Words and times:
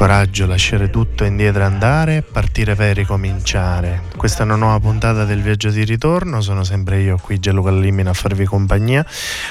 Coraggio, 0.00 0.46
lasciare 0.46 0.88
tutto 0.88 1.24
indietro 1.24 1.62
andare, 1.62 2.22
partire 2.22 2.74
per 2.74 2.96
ricominciare. 2.96 4.04
Questa 4.16 4.40
è 4.40 4.46
una 4.46 4.56
nuova 4.56 4.80
puntata 4.80 5.26
del 5.26 5.42
viaggio 5.42 5.68
di 5.68 5.84
ritorno, 5.84 6.40
sono 6.40 6.64
sempre 6.64 7.02
io 7.02 7.18
qui 7.20 7.38
Gianluca 7.38 7.70
Limina 7.70 8.08
a 8.08 8.14
farvi 8.14 8.46
compagnia, 8.46 9.04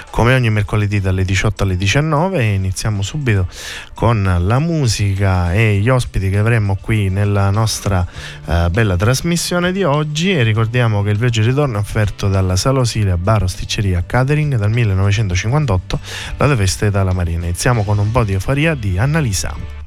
come 0.10 0.34
ogni 0.34 0.50
mercoledì 0.50 1.00
dalle 1.02 1.24
18 1.24 1.62
alle 1.62 1.78
19 1.78 2.40
e 2.40 2.54
iniziamo 2.56 3.04
subito 3.04 3.48
con 3.94 4.24
la 4.24 4.58
musica 4.58 5.54
e 5.54 5.78
gli 5.78 5.88
ospiti 5.88 6.32
che 6.32 6.40
avremo 6.40 6.80
qui 6.82 7.10
nella 7.10 7.52
nostra 7.52 8.04
uh, 8.46 8.72
bella 8.72 8.96
trasmissione 8.96 9.72
di 9.72 9.84
oggi 9.84 10.32
e 10.32 10.42
ricordiamo 10.42 11.04
che 11.04 11.12
il 11.12 11.20
viaggio 11.20 11.42
di 11.42 11.50
ritorno 11.50 11.78
è 11.78 11.80
offerto 11.80 12.28
dalla 12.28 12.56
Sala 12.56 12.80
Osilia 12.80 13.18
Bar 13.18 13.44
Osticceria 13.44 14.04
Catering 14.04 14.56
dal 14.56 14.72
1958, 14.72 16.00
la 16.38 16.48
Deveste 16.48 16.90
dalla 16.90 17.14
Marina. 17.14 17.44
Iniziamo 17.46 17.84
con 17.84 18.00
un 18.00 18.10
po' 18.10 18.24
di 18.24 18.34
euforia 18.34 18.74
di 18.74 18.98
Annalisa. 18.98 19.79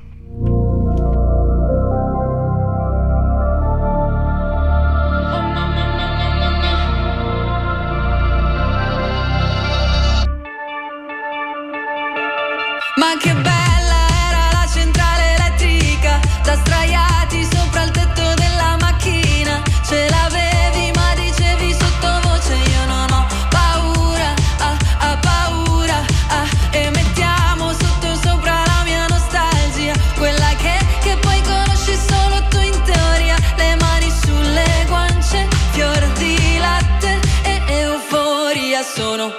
sono 38.83 39.33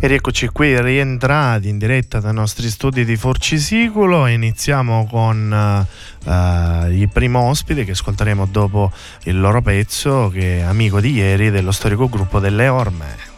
Ed 0.00 0.12
eccoci 0.12 0.46
qui 0.46 0.80
rientrati 0.80 1.68
in 1.68 1.76
diretta 1.76 2.20
dai 2.20 2.32
nostri 2.32 2.70
studi 2.70 3.04
di 3.04 3.16
Forcisiculo 3.16 4.26
e 4.26 4.32
iniziamo 4.34 5.08
con 5.10 5.86
uh, 6.24 6.88
il 6.88 7.08
primo 7.12 7.40
ospite 7.40 7.84
che 7.84 7.90
ascolteremo 7.90 8.46
dopo 8.46 8.92
il 9.24 9.40
loro 9.40 9.60
pezzo 9.60 10.30
che 10.32 10.58
è 10.58 10.60
amico 10.60 11.00
di 11.00 11.14
ieri 11.14 11.50
dello 11.50 11.72
storico 11.72 12.08
gruppo 12.08 12.38
delle 12.38 12.68
Orme. 12.68 13.37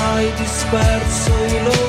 Hai 0.00 0.32
disperso 0.38 1.32
i 1.44 1.62
loro 1.64 1.81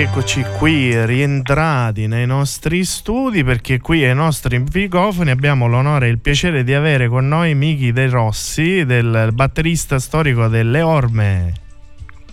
eccoci 0.00 0.44
qui 0.58 1.04
rientrati 1.06 2.06
nei 2.06 2.24
nostri 2.24 2.84
studi 2.84 3.42
perché 3.42 3.80
qui 3.80 4.04
ai 4.04 4.14
nostri 4.14 4.60
microfoni 4.60 5.30
abbiamo 5.30 5.66
l'onore 5.66 6.06
e 6.06 6.10
il 6.10 6.20
piacere 6.20 6.62
di 6.62 6.72
avere 6.72 7.08
con 7.08 7.26
noi 7.26 7.56
Miki 7.56 7.90
De 7.90 8.08
Rossi, 8.08 8.84
del 8.84 9.30
batterista 9.32 9.98
storico 9.98 10.46
delle 10.46 10.82
Orme. 10.82 11.52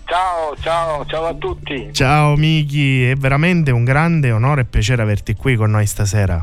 Ciao, 0.04 0.54
ciao, 0.60 1.04
ciao 1.06 1.24
a 1.24 1.34
tutti. 1.34 1.88
Ciao 1.92 2.36
Miki, 2.36 3.10
è 3.10 3.14
veramente 3.16 3.72
un 3.72 3.82
grande 3.82 4.30
onore 4.30 4.60
e 4.60 4.64
piacere 4.66 5.02
averti 5.02 5.34
qui 5.34 5.56
con 5.56 5.72
noi 5.72 5.86
stasera. 5.86 6.40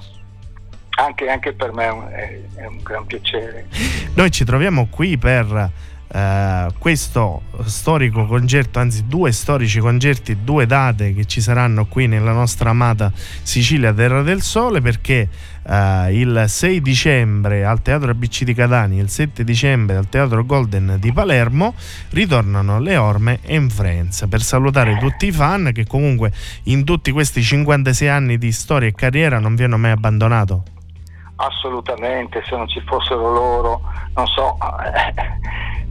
Anche, 0.96 1.30
anche 1.30 1.54
per 1.54 1.72
me 1.72 1.86
è 1.86 1.92
un, 1.92 2.08
è 2.56 2.66
un 2.66 2.80
gran 2.84 3.06
piacere. 3.06 3.68
Noi 4.16 4.30
ci 4.30 4.44
troviamo 4.44 4.88
qui 4.88 5.18
per 5.18 5.72
eh, 6.08 6.68
questo 6.78 7.42
storico 7.66 8.26
concerto, 8.26 8.80
anzi 8.80 9.06
due 9.08 9.32
storici 9.32 9.80
concerti, 9.80 10.44
due 10.44 10.66
date 10.66 11.14
che 11.14 11.26
ci 11.26 11.42
saranno 11.42 11.86
qui 11.86 12.08
nella 12.08 12.32
nostra 12.32 12.70
amata 12.70 13.12
Sicilia 13.42 13.94
Terra 13.94 14.22
del 14.22 14.42
Sole 14.42 14.82
perché 14.82 15.28
eh, 15.66 16.20
il 16.20 16.46
6 16.48 16.82
dicembre 16.82 17.66
al 17.66 17.82
Teatro 17.82 18.12
ABC 18.12 18.44
di 18.44 18.54
Catania, 18.54 19.02
il 19.02 19.10
7 19.10 19.44
dicembre 19.44 19.96
al 19.96 20.10
Teatro 20.10 20.46
Golden 20.46 20.98
di 21.00 21.12
Palermo 21.12 21.74
ritornano 22.10 22.80
le 22.80 22.98
Orme 22.98 23.40
in 23.48 23.70
Friends 23.70 24.26
per 24.30 24.44
salutare 24.44 24.98
tutti 25.00 25.28
i 25.28 25.32
fan 25.32 25.72
che 25.74 25.86
comunque 25.86 26.32
in 26.64 26.84
tutti 26.84 27.12
questi 27.12 27.42
56 27.42 28.08
anni 28.08 28.38
di 28.38 28.52
storia 28.52 28.88
e 28.88 28.94
carriera 28.94 29.40
non 29.40 29.56
vi 29.56 29.64
hanno 29.64 29.78
mai 29.78 29.92
abbandonato. 29.92 30.73
Assolutamente, 31.46 32.42
se 32.48 32.56
non 32.56 32.70
ci 32.70 32.82
fossero 32.86 33.34
loro, 33.34 33.82
non 34.16 34.26
so, 34.28 34.58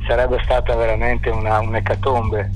sarebbe 0.06 0.40
stata 0.44 0.75
veramente 0.75 1.28
una, 1.28 1.60
un'ecatombe. 1.60 2.50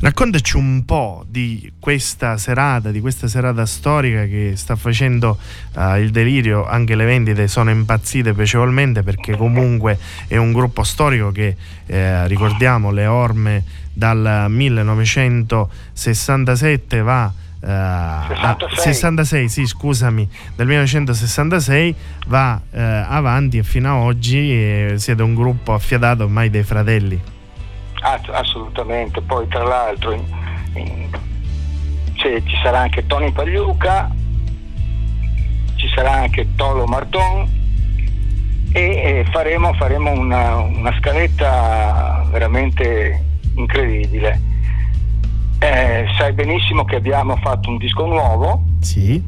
Raccontaci 0.00 0.56
un 0.56 0.84
po' 0.86 1.24
di 1.28 1.74
questa 1.78 2.36
serata, 2.38 2.90
di 2.90 3.00
questa 3.00 3.28
serata 3.28 3.66
storica 3.66 4.24
che 4.24 4.54
sta 4.56 4.74
facendo 4.74 5.38
eh, 5.76 6.00
il 6.00 6.10
delirio, 6.10 6.66
anche 6.66 6.96
le 6.96 7.04
vendite 7.04 7.46
sono 7.48 7.70
impazzite 7.70 8.32
piacevolmente 8.32 9.02
perché 9.02 9.36
comunque 9.36 9.98
è 10.26 10.38
un 10.38 10.52
gruppo 10.52 10.84
storico 10.84 11.30
che 11.32 11.54
eh, 11.84 12.26
ricordiamo 12.26 12.90
le 12.90 13.04
orme 13.06 13.62
dal 13.92 14.46
1967 14.48 17.02
va 17.02 17.30
a- 17.62 18.26
66. 18.28 18.92
66 18.94 19.48
sì 19.48 19.66
scusami 19.66 20.28
dal 20.56 20.66
1966 20.66 21.94
va 22.28 22.60
eh, 22.70 22.80
avanti 22.80 23.58
e 23.58 23.62
fino 23.62 23.88
a 23.90 23.96
oggi 23.98 24.50
eh, 24.52 24.94
siete 24.96 25.22
un 25.22 25.34
gruppo 25.34 25.72
affiatato 25.74 26.24
ormai 26.24 26.48
dei 26.50 26.62
fratelli 26.62 27.20
Ass- 28.02 28.28
assolutamente, 28.30 29.20
poi 29.20 29.46
tra 29.48 29.62
l'altro 29.62 30.12
in- 30.12 30.24
in- 30.74 31.08
c'è- 32.14 32.42
ci 32.44 32.56
sarà 32.62 32.80
anche 32.80 33.06
Tony 33.06 33.30
Pagliuca, 33.30 34.10
ci 35.76 35.86
sarà 35.94 36.12
anche 36.22 36.46
Tolo 36.56 36.86
Marton 36.86 37.46
e 38.72 38.80
eh, 38.82 39.26
faremo, 39.30 39.72
faremo 39.74 40.12
una, 40.12 40.56
una 40.56 40.94
scaletta 40.98 42.26
veramente 42.30 43.22
incredibile. 43.56 44.40
Eh, 45.62 46.06
sai 46.16 46.32
benissimo 46.32 46.84
che 46.86 46.96
abbiamo 46.96 47.36
fatto 47.36 47.68
un 47.68 47.76
disco 47.76 48.06
nuovo, 48.06 48.64
sì. 48.80 49.22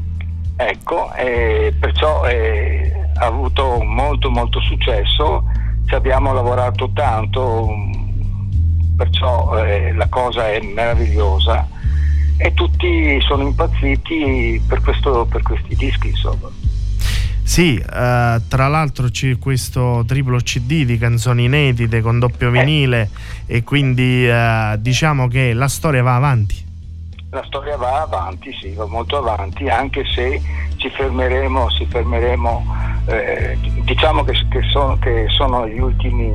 Ecco, 0.56 1.12
e 1.14 1.74
perciò 1.78 2.24
eh, 2.24 2.90
ha 3.16 3.26
avuto 3.26 3.82
molto 3.82 4.30
molto 4.30 4.58
successo, 4.60 5.44
ci 5.86 5.94
abbiamo 5.94 6.32
lavorato 6.32 6.90
tanto, 6.94 7.68
perciò 8.96 9.62
eh, 9.62 9.92
la 9.92 10.08
cosa 10.08 10.50
è 10.50 10.60
meravigliosa. 10.62 11.68
E 12.38 12.54
tutti 12.54 13.20
sono 13.20 13.42
impazziti 13.42 14.60
per, 14.66 14.80
questo, 14.80 15.26
per 15.26 15.42
questi 15.42 15.76
dischi 15.76 16.08
insomma. 16.08 16.48
Sì, 17.52 17.76
eh, 17.76 18.40
tra 18.48 18.66
l'altro 18.66 19.08
c'è 19.10 19.36
questo 19.36 20.04
triplo 20.06 20.38
CD 20.38 20.86
di 20.86 20.96
canzoni 20.96 21.44
inedite 21.44 22.00
con 22.00 22.18
doppio 22.18 22.48
vinile 22.48 23.10
e 23.44 23.62
quindi 23.62 24.26
eh, 24.26 24.76
diciamo 24.78 25.28
che 25.28 25.52
la 25.52 25.68
storia 25.68 26.02
va 26.02 26.14
avanti. 26.14 26.64
La 27.28 27.44
storia 27.44 27.76
va 27.76 28.00
avanti, 28.00 28.50
sì, 28.58 28.72
va 28.72 28.86
molto 28.86 29.18
avanti, 29.18 29.68
anche 29.68 30.02
se 30.14 30.40
ci 30.76 30.88
fermeremo, 30.88 31.68
si 31.72 31.84
fermeremo, 31.84 32.74
eh, 33.08 33.58
diciamo 33.82 34.24
che, 34.24 34.32
che 34.48 34.62
sono, 34.70 34.96
che 34.98 35.26
sono 35.36 35.68
gli 35.68 35.78
ultimi, 35.78 36.34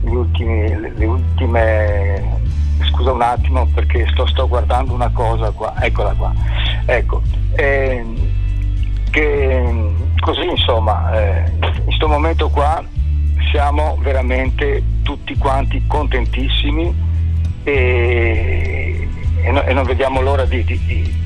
gli 0.00 0.14
ultimi, 0.14 0.66
le, 0.80 0.92
le 0.96 1.04
ultime, 1.04 2.40
scusa 2.88 3.12
un 3.12 3.20
attimo 3.20 3.66
perché 3.74 4.08
sto, 4.12 4.26
sto 4.28 4.48
guardando 4.48 4.94
una 4.94 5.10
cosa 5.10 5.50
qua, 5.50 5.74
eccola 5.78 6.14
qua, 6.14 6.32
ecco, 6.86 7.20
ehm, 7.56 8.16
che 9.10 10.10
così 10.22 10.44
insomma, 10.44 11.12
eh, 11.20 11.50
in 11.50 11.84
questo 11.84 12.06
momento 12.06 12.48
qua 12.48 12.82
siamo 13.50 13.98
veramente 14.00 14.80
tutti 15.02 15.36
quanti 15.36 15.82
contentissimi 15.88 16.94
e, 17.64 19.08
e 19.42 19.50
no- 19.50 19.62
e 19.64 19.72
non 19.72 19.84
vediamo 19.84 20.20
l'ora 20.20 20.44
di, 20.44 20.62
di- 20.64 20.78
di- 20.86 21.20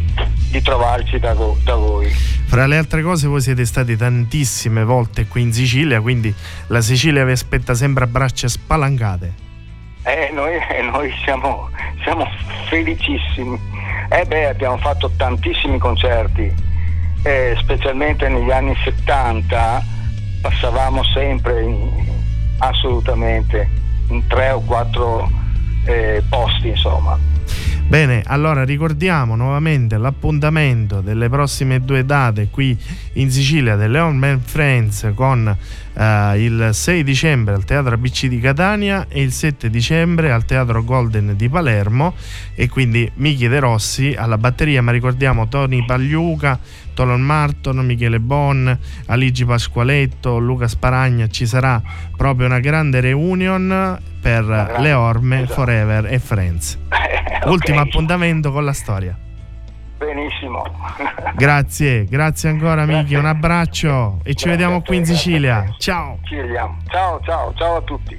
di 0.51 0.63
trovarci 0.63 1.19
da, 1.19 1.35
da 1.63 1.75
voi. 1.75 2.09
Fra 2.47 2.67
le 2.67 2.79
altre 2.79 3.03
cose 3.03 3.27
voi 3.27 3.41
siete 3.43 3.67
stati 3.67 3.97
tantissime 3.97 4.83
volte 4.85 5.27
qui 5.27 5.43
in 5.43 5.53
Sicilia, 5.53 6.01
quindi 6.01 6.33
la 6.69 6.81
Sicilia 6.81 7.25
vi 7.25 7.33
aspetta 7.33 7.75
sempre 7.75 8.05
a 8.05 8.07
braccia 8.07 8.49
spalancate. 8.49 9.45
Eh, 10.05 10.31
noi, 10.33 10.55
eh, 10.55 10.83
noi 10.83 11.13
siamo, 11.23 11.69
siamo 12.03 12.27
felicissimi. 12.69 13.59
Eh 14.09 14.25
beh, 14.25 14.47
abbiamo 14.47 14.79
fatto 14.79 15.11
tantissimi 15.17 15.79
concerti 15.79 16.51
eh, 17.27 17.57
specialmente 17.59 18.29
negli 18.29 18.53
anni 18.53 18.73
70 18.85 19.83
passavamo 20.41 21.03
sempre 21.13 21.63
in, 21.63 21.91
assolutamente 22.59 23.69
in 24.11 24.25
tre 24.29 24.51
o 24.51 24.61
quattro 24.61 25.29
eh, 25.87 26.23
posti 26.29 26.69
insomma. 26.69 27.19
Bene, 27.89 28.23
allora 28.27 28.65
ricordiamo 28.65 29.37
nuovamente 29.37 29.97
l'appuntamento 29.97 31.01
delle 31.01 31.29
prossime 31.29 31.85
due 31.85 32.05
date 32.05 32.49
qui 32.51 32.77
in 33.13 33.31
Sicilia 33.31 33.77
delle 33.77 34.01
On 34.01 34.17
Man 34.17 34.41
Friends 34.41 35.13
con 35.15 35.57
eh, 35.95 36.45
il 36.45 36.71
6 36.73 37.05
dicembre 37.05 37.55
al 37.55 37.65
Teatro 37.65 37.95
ABC 37.95 38.27
di 38.27 38.41
Catania 38.41 39.07
e 39.09 39.23
il 39.23 39.31
7 39.31 39.71
dicembre 39.71 40.33
al 40.33 40.45
Teatro 40.45 40.83
Golden 40.83 41.37
di 41.37 41.49
Palermo 41.49 42.15
e 42.55 42.69
quindi 42.69 43.09
Michi 43.15 43.47
De 43.47 43.61
Rossi 43.61 44.17
alla 44.19 44.37
batteria, 44.37 44.83
ma 44.83 44.91
ricordiamo 44.91 45.47
Tony 45.47 45.85
Pagliuca, 45.85 46.59
Tolon 46.97 47.21
Marton, 47.21 47.77
Michele 47.85 48.19
Bon, 48.21 48.77
Aligi 49.09 49.45
Pasqualetto, 49.45 50.39
Luca 50.39 50.67
Sparagna, 50.67 51.27
ci 51.27 51.45
sarà 51.45 51.81
proprio 52.17 52.47
una 52.47 52.59
grande 52.59 53.01
reunion 53.01 54.01
per 54.19 54.45
grande, 54.45 54.81
le 54.81 54.93
orme 54.95 55.43
esatto. 55.43 55.53
Forever 55.53 56.07
e 56.11 56.19
Friends. 56.19 56.79
okay. 56.89 57.53
Ultimo 57.53 57.81
appuntamento 57.81 58.51
con 58.51 58.65
la 58.65 58.73
storia. 58.73 59.15
Benissimo. 59.99 60.65
grazie, 61.37 62.07
grazie 62.07 62.49
ancora 62.49 62.87
Miki, 62.87 63.15
un 63.15 63.27
abbraccio 63.27 64.21
e 64.23 64.33
ci 64.33 64.49
vediamo 64.49 64.81
qui 64.81 64.97
in 64.97 65.05
Sicilia. 65.05 65.75
Ciao. 65.77 66.21
Ci 66.23 66.35
vediamo. 66.35 66.79
Ciao, 66.89 67.21
ciao, 67.23 67.53
ciao 67.55 67.77
a 67.77 67.83
tutti. 67.83 68.19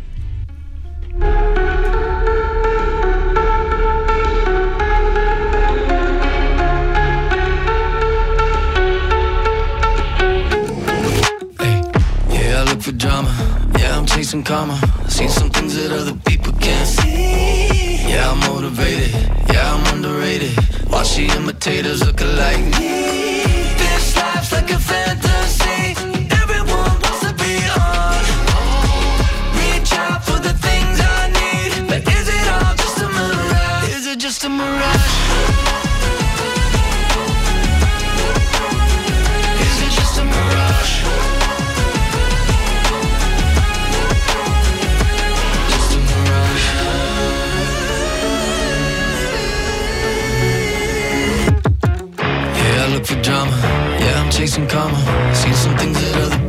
For 12.88 12.94
drama. 12.94 13.30
Yeah, 13.78 13.98
I'm 13.98 14.06
chasing 14.06 14.44
karma. 14.44 14.80
Seen 15.10 15.28
some 15.28 15.50
things 15.50 15.76
that 15.76 15.92
other 15.92 16.16
people 16.26 16.54
can't 16.54 16.88
see. 16.88 17.98
Yeah, 18.10 18.32
I'm 18.32 18.40
motivated. 18.52 19.12
Yeah, 19.52 19.74
I'm 19.74 19.84
underrated. 19.94 20.56
Watch 20.90 21.16
the 21.18 21.26
imitators 21.38 22.00
look 22.06 22.22
alike. 22.22 22.64
This 23.82 24.16
life's 24.16 24.52
like 24.54 24.72
a 24.72 24.80
fantasy. 24.80 26.00
Everyone 26.42 26.96
wants 27.04 27.22
to 27.28 27.34
be 27.44 27.56
on. 27.92 28.24
Reach 29.60 29.92
out 30.06 30.24
for 30.24 30.40
the 30.48 30.54
things 30.68 30.96
I 31.02 31.24
need. 31.40 31.90
But 31.90 32.02
is 32.18 32.28
it 32.38 32.48
all 32.56 32.74
just 32.84 32.98
a 33.06 33.10
mirage? 33.18 33.96
Is 33.98 34.08
it 34.08 34.20
just 34.20 34.46
a 34.46 34.50
mirage? 34.50 35.67
Drama. 53.38 53.58
Yeah, 54.00 54.22
I'm 54.22 54.32
chasing 54.32 54.68
karma. 54.68 54.98
Seen 55.36 55.54
some 55.54 55.78
things 55.78 56.00
that 56.00 56.16
other 56.24 56.47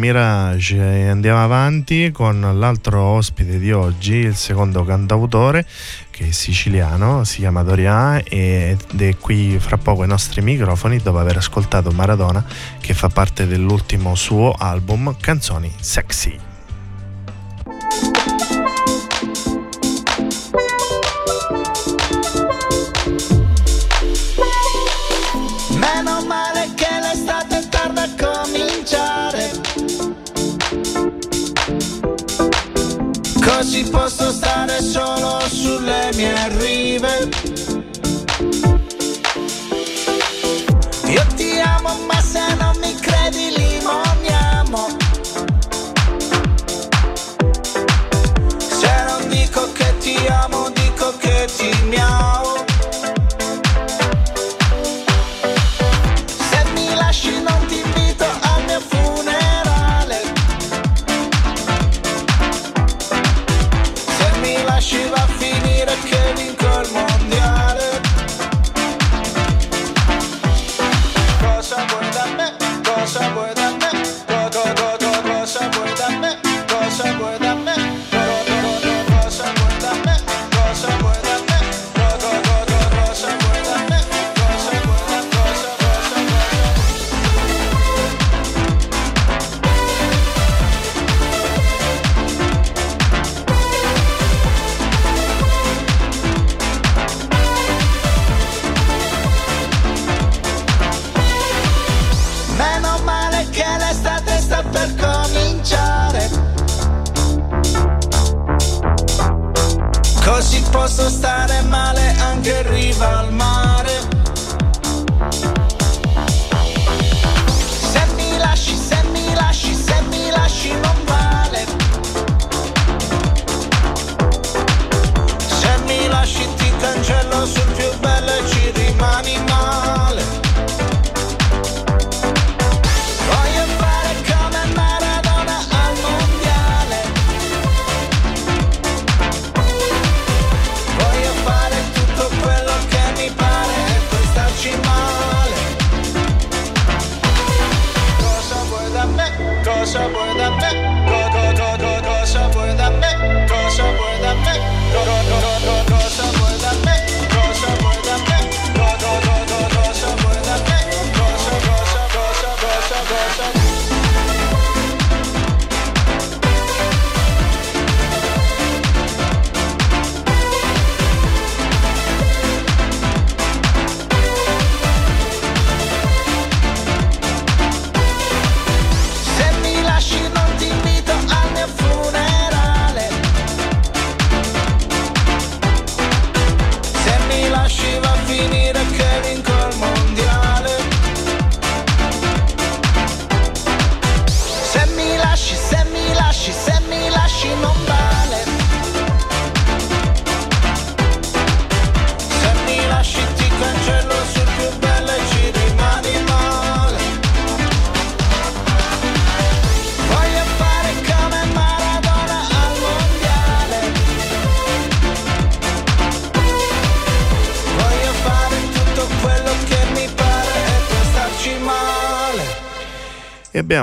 Mirage 0.00 0.76
e 0.76 1.08
andiamo 1.08 1.44
avanti 1.44 2.10
con 2.10 2.40
l'altro 2.58 3.02
ospite 3.02 3.58
di 3.58 3.70
oggi, 3.70 4.14
il 4.14 4.34
secondo 4.34 4.82
cantautore 4.82 5.66
che 6.10 6.28
è 6.28 6.30
siciliano, 6.30 7.24
si 7.24 7.40
chiama 7.40 7.62
Doria 7.62 8.22
ed 8.24 8.80
è 8.98 9.16
qui 9.18 9.58
fra 9.58 9.76
poco 9.76 10.00
ai 10.02 10.08
nostri 10.08 10.40
microfoni 10.40 10.98
dopo 10.98 11.18
aver 11.18 11.36
ascoltato 11.36 11.90
Maradona 11.90 12.42
che 12.80 12.94
fa 12.94 13.08
parte 13.08 13.46
dell'ultimo 13.46 14.14
suo 14.14 14.52
album 14.52 15.14
Canzoni 15.20 15.70
Sexy. 15.78 16.49
hacia 36.20 36.44
arriba. 36.44 37.69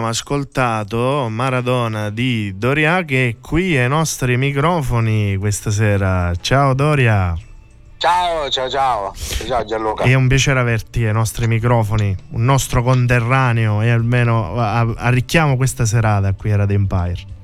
Abbiamo 0.08 0.10
ascoltato 0.10 1.28
Maradona 1.30 2.10
di 2.10 2.54
Doria 2.58 3.04
che 3.04 3.30
è 3.30 3.36
qui 3.41 3.78
ai 3.78 3.89
nostri 3.89 4.38
microfoni 4.38 5.36
questa 5.38 5.72
sera. 5.72 6.34
Ciao 6.39 6.74
Doria, 6.74 7.38
Ciao, 7.98 8.50
ciao, 8.50 8.70
ciao. 8.70 9.13
Ciao 9.15 9.65
Gianluca. 9.65 10.04
è 10.04 10.13
un 10.13 10.28
piacere 10.28 10.60
averti 10.60 11.06
ai 11.06 11.13
nostri 11.13 11.48
microfoni, 11.48 12.15
un 12.32 12.43
nostro 12.43 12.84
conterraneo 12.84 13.82
e 13.82 13.89
almeno 13.89 14.56
arricchiamo 14.56 15.58
questa 15.58 15.86
serata 15.86 16.32
qui 16.34 16.52
a 16.52 16.58
Radio 16.58 16.76
Empire. 16.76 17.36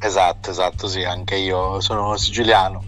Esatto, 0.00 0.50
esatto, 0.50 0.88
sì, 0.88 1.04
anche 1.04 1.36
io 1.36 1.80
sono 1.80 2.16
siciliano. 2.16 2.84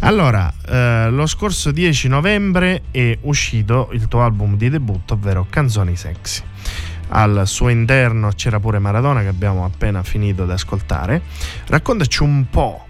Allora, 0.00 0.52
eh, 0.68 1.08
lo 1.10 1.26
scorso 1.26 1.72
10 1.72 2.08
novembre 2.08 2.82
è 2.90 3.18
uscito 3.22 3.88
il 3.92 4.06
tuo 4.08 4.22
album 4.22 4.56
di 4.56 4.68
debutto, 4.68 5.14
ovvero 5.14 5.46
Canzoni 5.48 5.96
Sexy. 5.96 6.42
Al 7.08 7.42
suo 7.46 7.68
interno 7.68 8.30
c'era 8.34 8.58
pure 8.60 8.78
Maradona 8.78 9.22
che 9.22 9.28
abbiamo 9.28 9.64
appena 9.64 10.02
finito 10.02 10.44
di 10.44 10.52
ascoltare. 10.52 11.22
Raccontaci 11.66 12.22
un 12.22 12.46
po' 12.50 12.84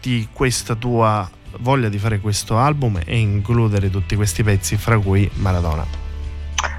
di 0.00 0.28
questa 0.32 0.74
tua 0.74 1.28
voglia 1.60 1.88
di 1.88 1.98
fare 1.98 2.20
questo 2.20 2.58
album 2.58 3.00
e 3.04 3.18
includere 3.18 3.90
tutti 3.90 4.16
questi 4.16 4.42
pezzi, 4.42 4.76
fra 4.76 4.98
cui 4.98 5.30
Maradona. 5.34 5.84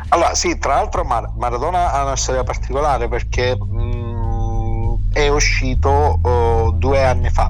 Allora, 0.10 0.34
sì, 0.34 0.58
tra 0.58 0.76
l'altro 0.76 1.04
Mar- 1.04 1.34
Maradona 1.38 1.94
ha 1.94 2.04
una 2.04 2.16
storia 2.16 2.44
particolare 2.44 3.08
perché 3.08 3.56
mh, 3.56 5.12
è 5.14 5.28
uscito 5.28 6.20
oh, 6.22 6.72
due 6.72 7.04
anni 7.04 7.30
fa, 7.30 7.50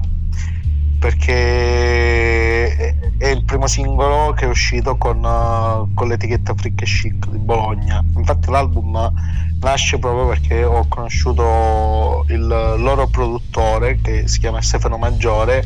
perché 1.00 2.76
è, 3.16 3.28
il 3.28 3.42
primo 3.44 3.66
singolo 3.66 4.32
che 4.34 4.44
è 4.44 4.48
uscito 4.48 4.96
con, 4.96 5.24
eh, 5.24 5.94
con 5.94 6.08
l'etichetta 6.08 6.54
Frick 6.54 6.82
e 6.82 6.84
Chic 6.84 7.28
di 7.28 7.38
Bologna. 7.38 8.04
Infatti 8.16 8.50
l'album 8.50 9.10
nasce 9.60 9.98
proprio 9.98 10.28
perché 10.28 10.62
ho 10.62 10.86
conosciuto 10.88 12.24
il 12.28 12.46
loro 12.46 13.06
produttore 13.08 13.98
che 14.02 14.28
si 14.28 14.38
chiama 14.40 14.60
Stefano 14.60 14.98
Maggiore 14.98 15.64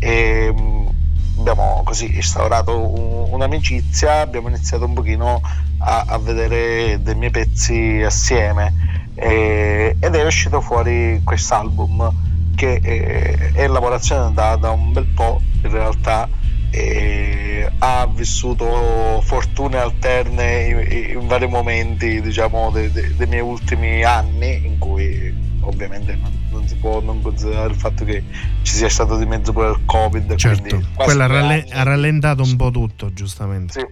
e 0.00 0.52
mh, 0.52 1.38
abbiamo 1.38 1.82
così 1.84 2.12
instaurato 2.16 2.76
un- 2.76 3.28
un'amicizia, 3.32 4.20
abbiamo 4.22 4.48
iniziato 4.48 4.84
un 4.86 4.94
pochino 4.94 5.40
a, 5.78 6.04
a 6.08 6.18
vedere 6.18 7.00
dei 7.00 7.14
miei 7.14 7.30
pezzi 7.30 8.02
assieme 8.04 8.72
e- 9.14 9.96
ed 10.00 10.14
è 10.14 10.26
uscito 10.26 10.60
fuori 10.60 11.20
quest'album 11.22 12.32
che 12.54 12.80
eh, 12.82 13.52
è 13.52 13.66
lavorazione 13.66 14.32
da, 14.32 14.56
da 14.56 14.70
un 14.70 14.92
bel 14.92 15.06
po' 15.06 15.40
in 15.62 15.70
realtà 15.70 16.28
e 16.70 17.70
ha 17.78 18.08
vissuto 18.12 19.20
fortune 19.22 19.78
alterne 19.78 20.64
in, 20.64 21.18
in 21.20 21.26
vari 21.28 21.46
momenti 21.46 22.20
diciamo 22.20 22.70
de- 22.70 22.90
de- 22.90 23.14
dei 23.14 23.26
miei 23.28 23.42
ultimi 23.42 24.02
anni 24.02 24.66
in 24.66 24.78
cui 24.78 25.32
ovviamente 25.60 26.16
non, 26.16 26.32
non 26.50 26.66
si 26.66 26.74
può 26.76 27.00
non 27.00 27.22
considerare 27.22 27.70
il 27.70 27.76
fatto 27.76 28.04
che 28.04 28.22
ci 28.62 28.74
sia 28.74 28.88
stato 28.88 29.16
di 29.16 29.24
mezzo 29.26 29.52
pure 29.52 29.70
il 29.70 29.80
covid 29.84 30.34
Certo, 30.34 30.82
quella 30.96 31.26
ralle- 31.26 31.64
ha 31.70 31.82
rallentato 31.82 32.42
un 32.42 32.56
po' 32.56 32.70
tutto, 32.70 33.12
giustamente. 33.12 33.72
Sì, 33.72 33.86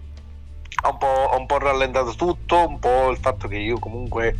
ha 0.83 0.91
un, 0.91 0.99
po', 0.99 1.37
un 1.39 1.47
po' 1.47 1.59
rallentato 1.59 2.15
tutto, 2.15 2.67
un 2.69 2.79
po' 2.79 3.11
il 3.11 3.19
fatto 3.19 3.49
che 3.49 3.57
io 3.57 3.79
comunque 3.79 4.35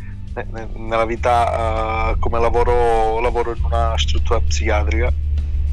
nella 0.75 1.05
vita 1.05 2.11
eh, 2.11 2.19
come 2.19 2.39
lavoro, 2.39 3.19
lavoro 3.19 3.53
in 3.55 3.63
una 3.63 3.93
struttura 3.97 4.39
psichiatrica 4.39 5.11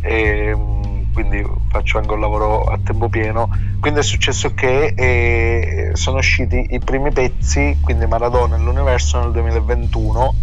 e 0.03 0.55
mm, 0.55 1.13
quindi 1.13 1.45
faccio 1.71 1.99
anche 1.99 2.13
un 2.13 2.21
lavoro 2.21 2.65
a 2.65 2.79
tempo 2.83 3.09
pieno. 3.09 3.49
Quindi 3.81 4.01
è 4.01 4.03
successo 4.03 4.53
che 4.55 4.95
eh, 4.97 5.91
sono 5.95 6.19
usciti 6.19 6.67
i 6.71 6.79
primi 6.79 7.11
pezzi, 7.11 7.79
quindi 7.81 8.07
Maradona 8.07 8.57
e 8.57 8.61
l'universo 8.61 9.21
nel 9.21 9.33
2021 9.33 10.35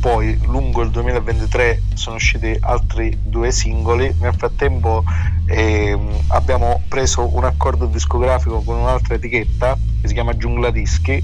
poi 0.00 0.38
lungo 0.46 0.80
il 0.80 0.90
2023 0.90 1.82
sono 1.92 2.16
usciti 2.16 2.56
altri 2.60 3.18
due 3.22 3.50
singoli 3.50 4.14
nel 4.20 4.34
frattempo 4.34 5.04
ehm, 5.44 6.20
abbiamo 6.28 6.82
preso 6.88 7.34
un 7.36 7.44
accordo 7.44 7.84
discografico 7.84 8.62
con 8.62 8.76
un'altra 8.76 9.14
etichetta 9.14 9.76
che 10.00 10.08
si 10.08 10.14
chiama 10.14 10.34
Giungla 10.36 10.70
Dischi 10.70 11.22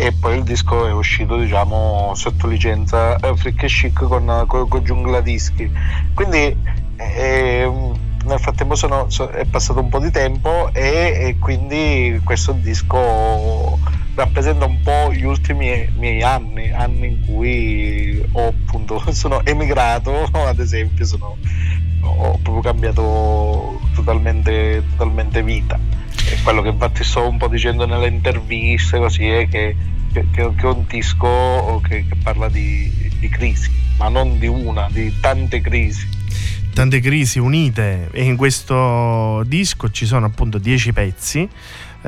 e 0.00 0.12
poi 0.12 0.36
il 0.38 0.44
disco 0.44 0.86
è 0.86 0.92
uscito 0.92 1.36
diciamo 1.36 2.12
sotto 2.14 2.46
licenza 2.46 3.16
eh, 3.16 3.36
Freak 3.36 3.64
Chic 3.66 3.92
con, 3.94 4.44
con, 4.46 4.68
con 4.68 4.84
Giungla 4.84 5.20
Dischi 5.20 5.68
quindi 6.14 6.56
ehm, 6.96 7.98
nel 8.24 8.38
frattempo 8.38 8.76
sono- 8.76 9.10
so- 9.10 9.28
è 9.28 9.44
passato 9.46 9.80
un 9.80 9.88
po' 9.88 9.98
di 9.98 10.10
tempo 10.12 10.70
e, 10.72 11.16
e 11.28 11.36
quindi 11.40 12.20
questo 12.22 12.52
disco 12.52 13.78
rappresenta 14.14 14.66
un 14.66 14.80
po' 14.82 15.12
gli 15.12 15.24
ultimi 15.24 15.88
miei 15.96 16.22
anni, 16.22 16.70
anni 16.72 17.06
in 17.06 17.24
cui 17.26 18.22
ho 18.32 18.48
appunto 18.48 19.02
sono 19.12 19.44
emigrato, 19.44 20.28
ad 20.32 20.58
esempio, 20.58 21.04
sono, 21.04 21.36
ho 22.02 22.38
proprio 22.42 22.60
cambiato 22.60 23.80
totalmente, 23.94 24.82
totalmente 24.90 25.42
vita. 25.42 25.78
E 26.30 26.36
quello 26.42 26.62
che 26.62 26.68
infatti 26.68 27.04
sto 27.04 27.26
un 27.26 27.36
po' 27.38 27.48
dicendo 27.48 27.86
nelle 27.86 28.08
interviste 28.08 28.98
così 28.98 29.26
è 29.28 29.48
che, 29.48 29.74
che, 30.12 30.26
che- 30.30 30.50
che 30.56 30.62
è 30.62 30.70
un 30.70 30.84
disco 30.86 31.80
che, 31.86 32.04
che 32.08 32.16
parla 32.22 32.48
di, 32.48 32.90
di 33.18 33.28
crisi, 33.28 33.70
ma 33.98 34.08
non 34.08 34.38
di 34.38 34.46
una, 34.46 34.88
di 34.90 35.12
tante 35.20 35.60
crisi. 35.60 36.06
tante 36.74 37.00
crisi 37.00 37.38
unite 37.38 38.08
e 38.12 38.22
in 38.24 38.36
questo 38.36 39.42
disco 39.46 39.90
ci 39.90 40.06
sono 40.06 40.26
appunto 40.26 40.58
10 40.58 40.92
pezzi. 40.92 41.48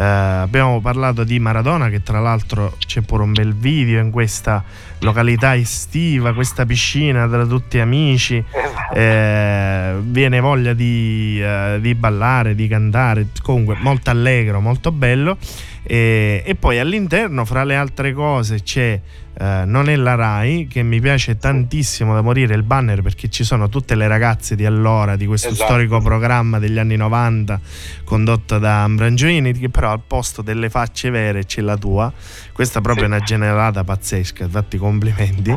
Eh, 0.01 0.03
abbiamo 0.03 0.81
parlato 0.81 1.25
di 1.25 1.39
Maradona 1.39 1.91
che 1.91 2.03
tra 2.03 2.21
l'altro 2.21 2.75
c'è 2.87 3.03
pure 3.03 3.23
un 3.23 3.35
bel 3.35 3.55
video 3.55 4.01
in 4.01 4.11
questa 4.11 4.65
località 5.01 5.55
estiva, 5.55 6.33
questa 6.33 6.65
piscina 6.65 7.29
tra 7.29 7.45
tutti 7.45 7.79
amici, 7.79 8.43
Esatto. 8.51 8.95
eh, 8.95 9.97
viene 10.01 10.41
voglia 10.41 10.73
di, 10.73 11.39
eh, 11.43 11.77
di 11.83 11.95
ballare, 11.95 12.55
di 12.55 12.67
cantare, 12.67 13.27
comunque 13.43 13.77
molto 13.79 14.09
allegro, 14.09 14.63
molto 14.63 14.91
bello. 14.91 15.37
E 15.83 16.57
poi 16.59 16.79
all'interno, 16.79 17.45
fra 17.45 17.65
le 17.65 17.75
altre 17.75 18.13
cose, 18.15 18.63
c'è 18.63 18.99
eh, 19.41 19.63
Non 19.65 19.89
è 19.89 19.97
la 19.97 20.15
Rai, 20.15 20.67
che 20.69 20.83
mi 20.83 21.01
piace 21.01 21.39
tantissimo 21.39 22.13
da 22.15 22.21
morire 22.21 22.55
il 22.55 22.63
banner 22.63 23.01
perché 23.03 23.29
ci 23.31 23.43
sono 23.45 23.69
tutte 23.71 23.95
le 23.95 24.07
ragazze 24.07 24.55
di 24.55 24.67
allora, 24.67 25.17
di 25.17 25.25
questo 25.27 25.49
Esatto. 25.49 25.71
storico 25.71 26.01
programma 26.01 26.59
degli 26.59 26.79
anni 26.79 26.97
90 26.97 27.59
condotto 28.05 28.59
da 28.59 28.83
Ambrangini, 28.83 29.53
che 29.53 29.69
però 29.71 29.93
al 29.93 30.01
posto 30.07 30.43
delle 30.43 30.69
facce 30.69 31.11
vere 31.11 31.45
c'è 31.47 31.61
la 31.63 31.77
tua. 31.77 32.13
Questa 32.53 32.81
proprio 32.83 33.05
è 33.07 33.09
Sì. 33.09 33.15
una 33.15 33.25
generata 33.25 33.85
pazzesca, 33.85 34.45
infatti 34.45 34.77
complimenti. 34.77 35.57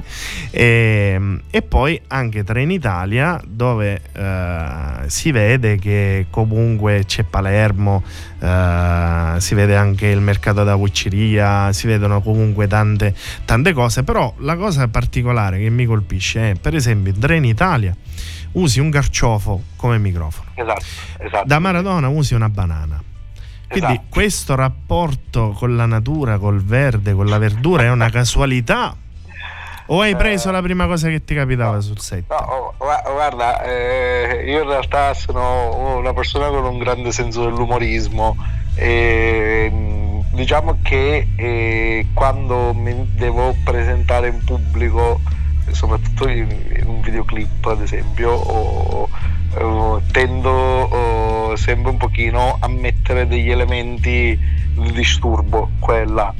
E, 0.52 1.39
e 1.50 1.62
poi 1.62 2.00
anche 2.08 2.43
Trenitalia 2.43 3.41
dove 3.46 4.00
eh, 4.13 5.08
si 5.08 5.32
vede 5.32 5.78
che 5.78 6.28
comunque 6.30 7.04
c'è 7.06 7.24
Palermo, 7.24 8.04
eh, 8.39 8.46
si 9.39 9.56
vede 9.56 9.76
anche 9.76 10.08
il 10.08 10.19
mercato 10.22 10.63
da 10.63 10.76
Vucciria, 10.76 11.72
si 11.74 11.88
vedono 11.88 12.22
comunque 12.22 12.67
tante, 12.67 13.13
tante 13.46 13.74
cose, 13.74 14.04
però 14.04 14.34
la 14.39 14.56
cosa 14.56 14.88
particolare 14.88 15.60
che 15.60 15.69
mi 15.69 15.86
colpisce 15.86 16.52
è 16.52 16.56
per 16.56 16.76
esempio 16.76 17.13
in 17.13 17.19
Trenitalia 17.19 17.96
usi 18.54 18.80
un 18.80 18.89
carciofo 18.91 19.63
come 19.76 19.98
microfono, 19.98 20.50
Esatto, 20.56 20.86
esatto. 21.19 21.43
da 21.48 21.60
Maradona 21.60 22.08
usi 22.08 22.34
una 22.34 22.50
banana. 22.50 23.02
Quindi 23.67 23.91
Esatto. 23.93 24.08
questo 24.10 24.54
rapporto 24.56 25.50
con 25.58 25.76
la 25.76 25.88
natura, 25.88 26.38
col 26.38 26.62
verde, 26.63 27.13
con 27.13 27.26
la 27.26 27.39
verdura 27.39 27.84
è 27.84 27.89
una 27.89 28.10
casualità? 28.12 28.96
O 29.88 30.00
hai 30.02 30.15
preso 30.15 30.50
la 30.52 30.62
prima 30.62 30.86
cosa 30.88 31.10
che 31.10 31.24
ti 31.26 31.36
capitava 31.36 31.80
sul 31.82 32.00
set? 32.00 32.24
No, 32.30 32.74
gua- 32.78 33.02
guarda, 33.06 33.62
eh, 33.63 34.43
io 34.48 34.62
in 34.62 34.67
realtà 34.67 35.13
sono 35.13 35.98
una 35.98 36.13
persona 36.13 36.48
con 36.48 36.63
un 36.65 36.78
grande 36.80 37.12
senso 37.12 37.43
dell'umorismo 37.43 38.38
e 38.76 39.69
mh, 39.69 40.36
diciamo 40.36 40.80
che 40.82 41.28
eh, 41.36 42.08
quando 42.13 42.74
mi 42.74 43.10
devo 43.15 43.56
presentare 43.65 44.30
in 44.30 44.41
pubblico, 44.46 45.19
soprattutto 45.72 46.30
in, 46.30 46.50
in 46.78 46.88
un 46.88 47.02
videoclip 47.02 47.65
ad 47.65 47.82
esempio, 47.82 48.32
o- 48.32 49.10
o 49.56 50.02
tendo 50.12 50.50
oh, 50.50 51.56
sempre 51.58 51.91
un 51.91 51.98
pochino 51.98 52.58
a 52.60 52.67
mettere 52.69 53.28
degli 53.28 53.52
elementi 53.52 54.39
di 54.76 54.91
disturbo, 54.93 55.72
quella. 55.80 56.34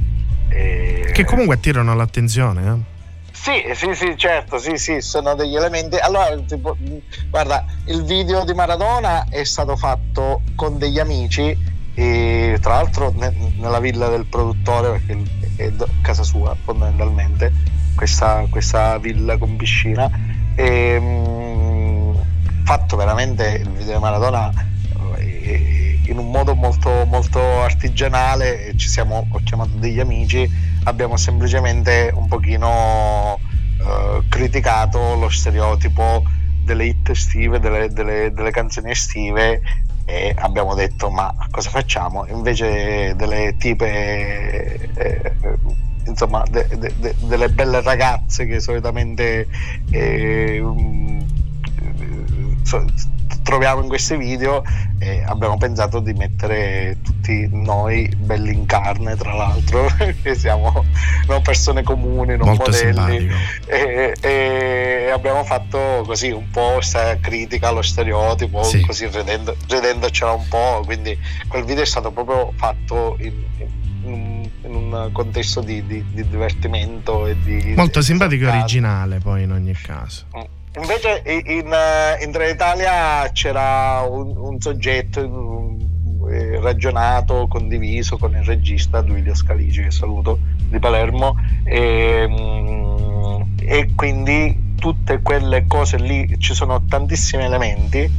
E- 0.48 1.10
Che 1.12 1.24
comunque 1.24 1.54
attirano 1.56 1.94
l'attenzione, 1.94 2.66
eh? 2.66 2.92
Sì, 3.44 3.74
sì, 3.74 3.94
sì, 3.94 4.16
certo, 4.16 4.56
sì, 4.56 4.78
sì, 4.78 5.02
sono 5.02 5.34
degli 5.34 5.54
elementi. 5.54 5.98
Allora, 5.98 6.34
tipo, 6.46 6.74
guarda, 7.28 7.62
il 7.88 8.02
video 8.02 8.42
di 8.42 8.54
Maradona 8.54 9.26
è 9.28 9.44
stato 9.44 9.76
fatto 9.76 10.40
con 10.54 10.78
degli 10.78 10.98
amici, 10.98 11.54
e 11.94 12.58
tra 12.62 12.76
l'altro 12.76 13.12
ne- 13.14 13.52
nella 13.58 13.80
villa 13.80 14.08
del 14.08 14.24
produttore, 14.24 14.92
perché 14.92 15.22
è 15.56 15.70
casa 16.00 16.22
sua 16.22 16.56
fondamentalmente, 16.64 17.52
questa, 17.94 18.46
questa 18.48 18.96
villa 18.96 19.36
con 19.36 19.56
piscina. 19.56 20.10
E, 20.54 20.98
mh, 20.98 22.64
fatto 22.64 22.96
veramente 22.96 23.60
il 23.62 23.68
video 23.68 23.96
di 23.96 24.00
Maradona 24.00 24.50
eh, 25.18 25.83
in 26.06 26.18
un 26.18 26.30
modo 26.30 26.54
molto, 26.54 27.04
molto 27.06 27.40
artigianale, 27.62 28.74
ci 28.76 28.88
siamo, 28.88 29.26
ho 29.30 29.40
chiamato 29.42 29.76
degli 29.76 30.00
amici 30.00 30.48
abbiamo 30.84 31.16
semplicemente 31.16 32.12
un 32.14 32.28
pochino 32.28 33.40
eh, 33.78 34.22
criticato 34.28 35.14
lo 35.16 35.28
stereotipo 35.28 36.24
delle 36.62 36.86
hit 36.86 37.08
estive, 37.10 37.58
delle, 37.60 37.88
delle- 37.90 38.32
delle 38.32 38.50
canzoni 38.50 38.90
estive 38.90 39.62
e 40.06 40.34
abbiamo 40.36 40.74
detto 40.74 41.10
ma 41.10 41.34
cosa 41.50 41.70
facciamo? 41.70 42.26
Invece 42.26 43.14
delle 43.16 43.56
tipe, 43.56 44.90
eh, 44.94 45.32
insomma, 46.06 46.42
de- 46.50 46.68
de- 46.76 46.92
de- 46.96 47.14
delle 47.20 47.48
belle 47.48 47.80
ragazze 47.80 48.44
che 48.46 48.60
solitamente 48.60 49.48
eh, 49.90 50.60
mm, 50.62 51.20
so- 52.62 52.84
troviamo 53.42 53.82
in 53.82 53.88
questi 53.88 54.16
video 54.16 54.62
e 54.98 55.22
abbiamo 55.26 55.56
pensato 55.58 56.00
di 56.00 56.12
mettere 56.14 56.96
tutti 57.02 57.46
noi 57.50 58.08
belli 58.16 58.52
in 58.52 58.64
carne 58.66 59.16
tra 59.16 59.34
l'altro 59.34 59.86
che 60.22 60.34
siamo 60.34 60.84
non 61.28 61.42
persone 61.42 61.82
comuni 61.82 62.36
non 62.36 62.48
Molto 62.48 62.70
modelli 62.70 63.28
e, 63.66 64.14
e 64.20 65.10
abbiamo 65.12 65.44
fatto 65.44 66.02
così 66.06 66.30
un 66.30 66.48
po' 66.50 66.74
questa 66.74 67.18
critica 67.18 67.68
allo 67.68 67.82
stereotipo 67.82 68.62
Sì. 68.62 68.80
così 68.80 69.06
ridendo, 69.06 69.56
ridendocela 69.68 70.32
un 70.32 70.48
po' 70.48 70.82
quindi 70.84 71.18
quel 71.48 71.64
video 71.64 71.82
è 71.82 71.86
stato 71.86 72.10
proprio 72.10 72.52
fatto 72.56 73.16
in, 73.20 73.32
in 73.58 74.12
un, 74.12 74.50
in 74.62 74.74
un 74.74 75.10
contesto 75.12 75.60
di, 75.60 75.84
di- 75.86 76.04
di 76.12 76.28
divertimento 76.28 77.26
e 77.26 77.36
di 77.42 77.74
Molto 77.76 78.00
simpatico 78.00 78.44
e 78.44 78.48
originale 78.48 79.18
poi 79.18 79.42
in 79.42 79.52
ogni 79.52 79.72
caso. 79.74 80.24
Invece 80.76 81.22
in, 81.24 81.72
eh, 81.72 82.24
in 82.24 82.32
Trenitalia 82.32 83.30
c'era 83.30 84.04
un, 84.08 84.36
un 84.36 84.60
soggetto 84.60 85.76
eh, 86.28 86.60
ragionato, 86.60 87.46
condiviso 87.48 88.16
con 88.18 88.34
il 88.34 88.42
regista 88.42 89.00
Duilio 89.00 89.34
Scalici, 89.34 89.82
che 89.82 89.92
saluto, 89.92 90.38
di 90.68 90.78
Palermo, 90.80 91.36
e, 91.62 92.26
mm, 92.28 93.42
e 93.60 93.90
quindi 93.94 94.72
tutte 94.74 95.22
quelle 95.22 95.66
cose 95.68 95.96
lì, 95.96 96.34
ci 96.38 96.54
sono 96.54 96.84
tantissimi 96.86 97.44
elementi 97.44 98.10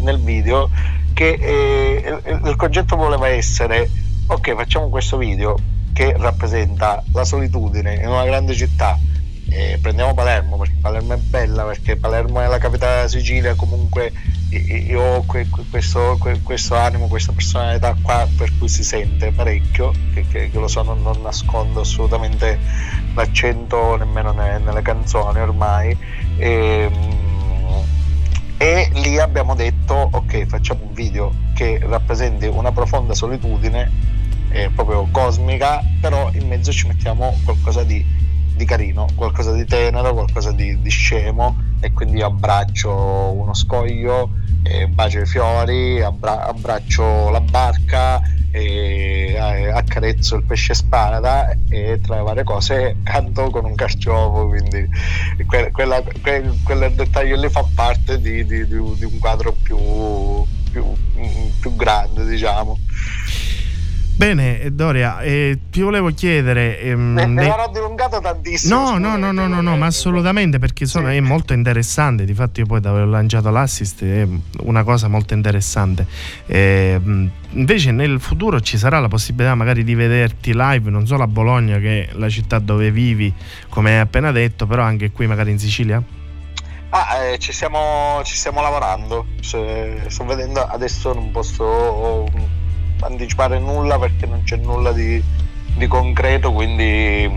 nel 0.00 0.18
video 0.18 0.70
che 1.12 1.28
eh, 1.32 2.20
il 2.44 2.56
concetto 2.56 2.96
voleva 2.96 3.28
essere, 3.28 3.88
ok 4.26 4.54
facciamo 4.54 4.88
questo 4.88 5.18
video 5.18 5.56
che 5.92 6.16
rappresenta 6.16 7.04
la 7.12 7.24
solitudine 7.24 7.96
in 7.96 8.08
una 8.08 8.24
grande 8.24 8.54
città, 8.54 8.98
eh, 9.54 9.78
prendiamo 9.80 10.14
Palermo 10.14 10.56
perché 10.56 10.74
Palermo 10.80 11.14
è 11.14 11.16
bella, 11.18 11.64
perché 11.64 11.96
Palermo 11.96 12.40
è 12.40 12.46
la 12.46 12.58
capitale 12.58 12.96
della 12.96 13.08
Sicilia, 13.08 13.54
comunque 13.54 14.12
io 14.50 15.00
ho 15.00 15.22
que- 15.22 15.48
que- 15.48 15.64
questo, 15.70 16.16
que- 16.20 16.40
questo 16.42 16.74
animo, 16.76 17.06
questa 17.08 17.32
personalità 17.32 17.94
qua 18.00 18.26
per 18.36 18.52
cui 18.58 18.68
si 18.68 18.82
sente 18.84 19.30
parecchio, 19.32 19.92
che, 20.14 20.26
che- 20.28 20.50
che 20.50 20.58
lo 20.58 20.68
so, 20.68 20.82
non, 20.82 21.02
non 21.02 21.20
nascondo 21.22 21.80
assolutamente 21.80 22.58
l'accento 23.14 23.96
nemmeno 23.96 24.32
ne- 24.32 24.58
nelle 24.58 24.82
canzoni 24.82 25.38
ormai. 25.40 25.96
Ehm, 26.38 27.20
E, 28.58 28.88
lì 28.94 29.18
abbiamo 29.18 29.56
detto 29.56 30.08
ok 30.12 30.46
facciamo 30.46 30.84
un 30.86 30.94
video 30.94 31.32
che 31.52 31.80
rappresenti 31.82 32.46
una 32.46 32.70
profonda 32.70 33.12
solitudine 33.12 33.90
eh, 34.50 34.70
proprio 34.72 35.08
cosmica 35.10 35.82
però 36.00 36.30
in 36.34 36.46
mezzo 36.46 36.70
ci 36.70 36.86
mettiamo 36.86 37.36
qualcosa 37.44 37.82
di, 37.82 38.06
di 38.62 38.64
carino 38.64 39.06
qualcosa 39.16 39.52
di 39.52 39.64
tenero 39.66 40.12
qualcosa 40.14 40.52
di, 40.52 40.80
di 40.80 40.90
scemo 40.90 41.56
e 41.80 41.92
quindi 41.92 42.22
abbraccio 42.22 42.92
uno 42.92 43.54
scoglio 43.54 44.30
eh, 44.62 44.86
bacio 44.86 45.20
i 45.20 45.26
fiori 45.26 46.00
abbra- 46.00 46.46
abbraccio 46.46 47.28
la 47.30 47.40
barca 47.40 48.20
e 48.52 49.32
eh, 49.34 49.68
accarezzo 49.70 50.36
il 50.36 50.44
pesce 50.44 50.74
spada 50.74 51.50
e 51.68 51.98
tra 52.00 52.16
le 52.16 52.22
varie 52.22 52.44
cose 52.44 52.98
canto 53.02 53.50
con 53.50 53.64
un 53.64 53.74
carciofo 53.74 54.46
quindi 54.46 54.86
que- 55.46 55.70
quella- 55.72 56.02
que- 56.22 56.52
quel 56.62 56.92
dettaglio 56.94 57.34
lì 57.36 57.48
fa 57.48 57.64
parte 57.74 58.20
di, 58.20 58.44
di- 58.46 58.66
di 58.66 58.74
un 58.76 59.18
quadro 59.18 59.52
più, 59.60 59.76
più, 60.70 60.84
mm, 61.18 61.48
più 61.60 61.74
grande 61.74 62.24
diciamo 62.26 62.78
Bene, 64.22 64.60
eh, 64.60 64.70
Doria, 64.70 65.18
eh, 65.20 65.58
ti 65.68 65.80
volevo 65.80 66.10
chiedere... 66.10 66.78
ehm, 66.78 67.00
me 67.00 67.26
nei- 67.26 67.48
l'ho 67.48 67.70
dilungato 67.72 68.20
tantissimo 68.20 68.92
No, 68.92 68.96
no, 68.96 69.16
no, 69.16 69.32
no, 69.32 69.48
no, 69.48 69.60
no, 69.60 69.76
ma 69.76 69.86
assolutamente 69.86 70.60
perché 70.60 70.86
sono- 70.86 71.08
Sì. 71.08 71.16
è 71.16 71.20
molto 71.20 71.54
interessante. 71.54 72.24
Difatti, 72.24 72.60
io 72.60 72.66
poi 72.66 72.80
ti 72.80 72.86
avevo 72.86 73.10
lanciato 73.10 73.50
l'assist, 73.50 74.04
è 74.04 74.24
una 74.60 74.84
cosa 74.84 75.08
molto 75.08 75.34
interessante. 75.34 76.06
Eh, 76.46 77.00
invece, 77.50 77.90
nel 77.90 78.20
futuro 78.20 78.60
ci 78.60 78.78
sarà 78.78 79.00
la 79.00 79.08
possibilità 79.08 79.56
magari 79.56 79.82
di 79.82 79.96
vederti 79.96 80.52
live, 80.54 80.88
non 80.88 81.04
solo 81.04 81.24
a 81.24 81.26
Bologna, 81.26 81.78
che 81.80 82.06
è 82.06 82.12
la 82.12 82.28
città 82.28 82.60
dove 82.60 82.92
vivi, 82.92 83.34
come 83.70 83.94
hai 83.94 83.98
appena 83.98 84.30
detto, 84.30 84.68
però 84.68 84.84
anche 84.84 85.10
qui, 85.10 85.26
magari 85.26 85.50
in 85.50 85.58
Sicilia. 85.58 86.00
Ah, 86.90 87.24
eh, 87.24 87.38
ci, 87.40 87.52
stiamo, 87.52 88.20
ci 88.22 88.36
stiamo 88.36 88.62
lavorando. 88.62 89.26
Se- 89.40 90.02
sto 90.06 90.24
vedendo 90.26 90.60
adesso 90.60 91.12
non 91.12 91.32
posso 91.32 92.28
anticipare 93.02 93.58
nulla 93.58 93.98
perché 93.98 94.26
non 94.26 94.42
c'è 94.44 94.56
nulla 94.56 94.92
di, 94.92 95.22
di 95.76 95.86
concreto, 95.86 96.52
quindi 96.52 97.30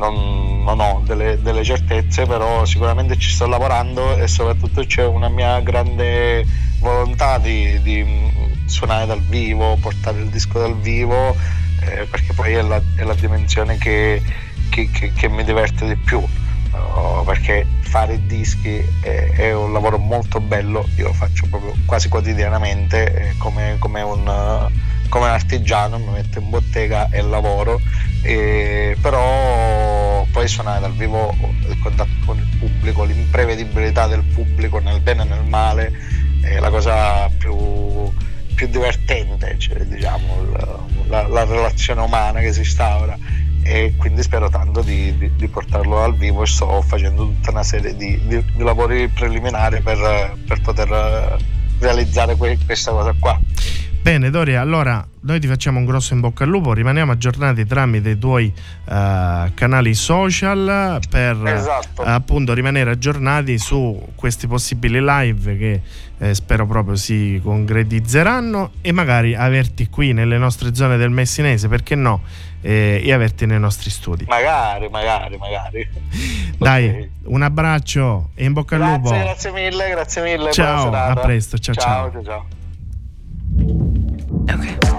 non, 0.00 0.62
non 0.64 0.80
ho 0.80 1.02
delle, 1.04 1.40
delle 1.42 1.62
certezze, 1.62 2.24
però 2.26 2.64
sicuramente 2.64 3.16
ci 3.18 3.30
sto 3.30 3.46
lavorando 3.46 4.16
e 4.16 4.26
soprattutto 4.26 4.84
c'è 4.84 5.04
una 5.04 5.28
mia 5.28 5.60
grande 5.60 6.44
volontà 6.78 7.38
di, 7.38 7.80
di, 7.82 8.58
suonare 8.64 9.04
dal 9.04 9.20
vivo, 9.20 9.76
portare 9.80 10.20
il 10.20 10.28
disco 10.28 10.58
dal 10.58 10.76
vivo, 10.78 11.36
eh, 11.80 12.06
perché 12.08 12.32
poi 12.34 12.54
è 12.54 12.62
la, 12.62 12.80
è 12.96 13.02
la 13.02 13.14
dimensione 13.14 13.76
che, 13.78 14.22
che, 14.70 14.88
che, 14.90 15.12
che, 15.12 15.28
mi 15.28 15.44
diverte 15.44 15.86
di 15.86 15.96
più. 15.96 16.18
Uh, 16.72 17.24
perché 17.24 17.66
fare 17.80 18.24
dischi 18.26 18.80
è, 19.00 19.30
è, 19.32 19.52
un 19.52 19.72
lavoro 19.72 19.98
molto 19.98 20.40
bello, 20.40 20.88
io 20.96 21.08
lo 21.08 21.12
faccio 21.12 21.46
proprio 21.48 21.74
quasi 21.84 22.08
quotidianamente 22.08 23.12
eh, 23.12 23.34
come, 23.38 23.74
come, 23.80 24.02
un, 24.02 24.70
come, 25.10 25.26
artigiano, 25.26 25.98
mi 25.98 26.12
metto 26.12 26.38
in 26.38 26.48
bottega 26.48 27.08
e 27.10 27.20
lavoro, 27.20 27.80
e, 28.22 28.96
però 29.02 30.26
poi 30.32 30.48
suonare 30.48 30.80
dal 30.80 30.94
vivo 30.94 31.36
il 31.68 31.78
contatto 31.80 32.10
con 32.24 32.38
il 32.38 32.56
pubblico, 32.58 33.04
l'imprevedibilità 33.04 34.06
del 34.06 34.22
pubblico 34.22 34.78
nel 34.78 35.00
bene 35.00 35.22
e 35.22 35.26
nel 35.26 35.44
male 35.44 35.92
è 36.40 36.58
la 36.58 36.70
cosa 36.70 37.28
più, 37.36 38.10
più 38.54 38.68
divertente, 38.68 39.56
cioè, 39.58 39.84
diciamo, 39.84 40.46
la, 41.08 41.26
la, 41.26 41.44
relazione 41.44 42.00
umana 42.00 42.40
che 42.40 42.52
si 42.52 42.60
instaura 42.60 43.18
e 43.62 43.94
quindi 43.96 44.22
spero 44.22 44.48
tanto 44.48 44.80
di, 44.80 45.16
di, 45.18 45.30
di, 45.36 45.48
portarlo 45.48 45.98
dal 45.98 46.16
vivo 46.16 46.42
e 46.42 46.46
sto 46.46 46.80
facendo 46.80 47.24
tutta 47.24 47.50
una 47.50 47.62
serie 47.62 47.94
di, 47.94 48.18
di 48.26 48.42
lavori 48.56 49.08
preliminari 49.08 49.82
per, 49.82 50.34
per 50.46 50.60
poter 50.62 51.38
realizzare 51.78 52.36
que- 52.36 52.58
questa 52.64 52.92
cosa 52.92 53.14
qua. 53.18 53.38
Bene 54.02 54.30
Doria, 54.30 54.62
allora 54.62 55.06
noi 55.22 55.38
ti 55.40 55.46
facciamo 55.46 55.78
un 55.78 55.84
grosso 55.84 56.14
in 56.14 56.20
bocca 56.20 56.44
al 56.44 56.50
lupo, 56.50 56.72
rimaniamo 56.72 57.12
aggiornati 57.12 57.66
tramite 57.66 58.10
i 58.10 58.18
tuoi 58.18 58.50
uh, 58.52 59.52
canali 59.52 59.92
social 59.94 60.98
per 61.10 61.36
esatto. 61.44 62.00
uh, 62.00 62.06
appunto 62.06 62.54
rimanere 62.54 62.90
aggiornati 62.90 63.58
su 63.58 64.08
questi 64.14 64.46
possibili 64.46 65.00
live 65.02 65.56
che 65.58 65.82
eh, 66.20 66.34
spero 66.34 66.66
proprio 66.66 66.96
si 66.96 67.40
concretizzeranno 67.42 68.72
e 68.80 68.92
magari 68.92 69.34
averti 69.34 69.88
qui 69.88 70.12
nelle 70.12 70.38
nostre 70.38 70.74
zone 70.74 70.96
del 70.96 71.10
Messinese, 71.10 71.68
perché 71.68 71.94
no? 71.94 72.22
Eh, 72.62 73.00
e 73.02 73.12
averti 73.12 73.46
nei 73.46 73.58
nostri 73.58 73.88
studi. 73.88 74.24
Magari, 74.28 74.88
magari, 74.88 75.36
magari. 75.38 75.88
Dai, 76.56 76.88
okay. 76.88 77.10
un 77.24 77.42
abbraccio 77.42 78.30
e 78.34 78.44
in 78.44 78.52
bocca 78.52 78.76
al 78.76 78.82
lupo. 78.82 79.10
Grazie 79.10 79.50
mille, 79.50 79.88
grazie 79.90 80.22
mille. 80.22 80.52
Ciao, 80.52 80.90
a 80.92 81.14
presto, 81.14 81.58
ciao 81.58 81.74
ciao. 81.74 82.10
ciao. 82.10 82.22
ciao. 82.22 82.58
Okay. 83.58 84.89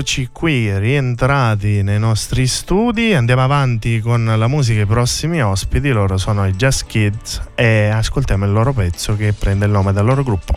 Eccoci 0.00 0.30
qui 0.32 0.78
rientrati 0.78 1.82
nei 1.82 1.98
nostri 1.98 2.46
studi. 2.46 3.12
Andiamo 3.12 3.42
avanti 3.42 4.00
con 4.00 4.24
la 4.24 4.46
musica. 4.46 4.80
I 4.80 4.86
prossimi 4.86 5.42
ospiti 5.42 5.90
loro 5.90 6.16
sono 6.16 6.46
i 6.46 6.54
Jazz 6.54 6.80
Kids 6.86 7.42
e 7.54 7.88
ascoltiamo 7.88 8.46
il 8.46 8.50
loro 8.50 8.72
pezzo 8.72 9.14
che 9.14 9.34
prende 9.34 9.66
il 9.66 9.70
nome 9.70 9.92
dal 9.92 10.06
loro 10.06 10.22
gruppo. 10.22 10.54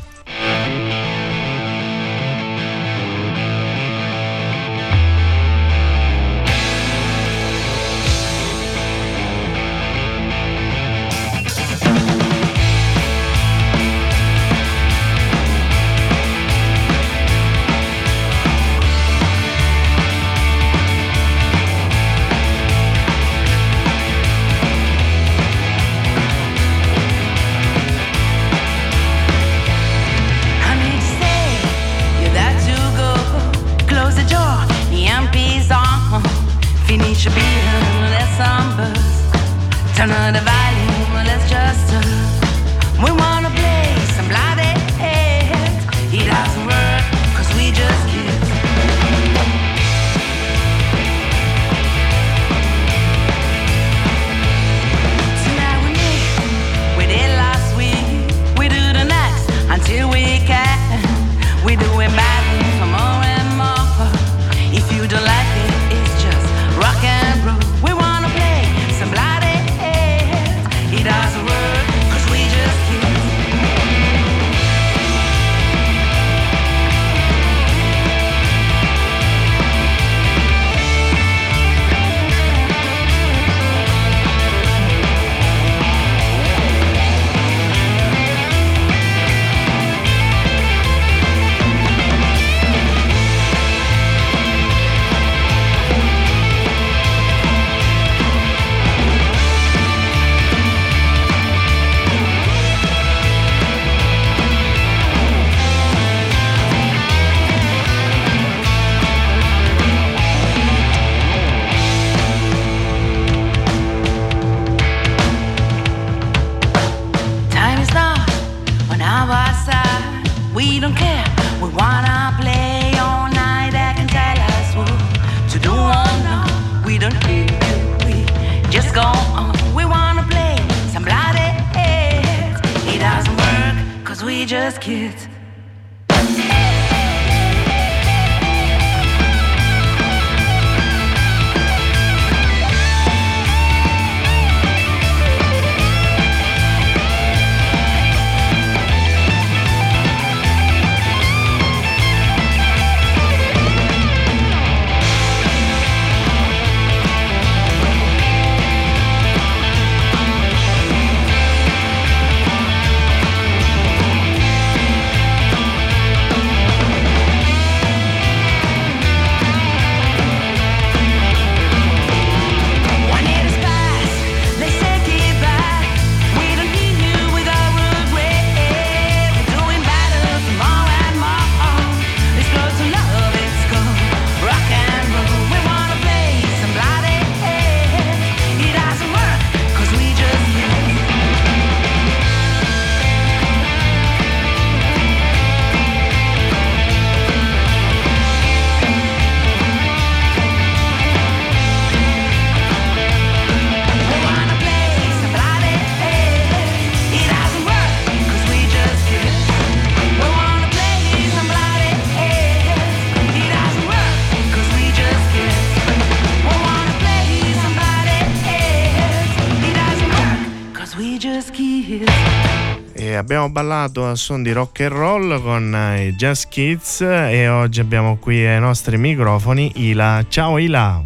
Abbiamo 223.24 223.50
ballato 223.50 224.06
a 224.06 224.16
suon 224.16 224.44
di 224.44 224.52
rock 224.52 224.82
and 224.82 224.92
roll 224.92 225.42
con 225.42 225.74
eh, 225.74 226.08
i 226.08 226.16
Jazz 226.16 226.44
Kids 226.44 227.00
e 227.00 227.48
oggi 227.48 227.80
abbiamo 227.80 228.18
qui 228.18 228.46
ai 228.46 228.60
nostri 228.60 228.98
microfoni 228.98 229.72
Ila. 229.76 230.26
Ciao 230.28 230.58
Ila! 230.58 231.02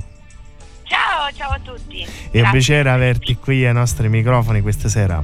Ciao, 0.82 1.32
ciao 1.36 1.52
a 1.52 1.60
tutti. 1.62 2.08
È 2.32 2.42
un 2.42 2.50
piacere 2.50 2.90
averti 2.90 3.38
qui 3.38 3.64
ai 3.64 3.74
nostri 3.74 4.10
microfoni 4.10 4.62
questa 4.62 4.90
sera. 4.90 5.24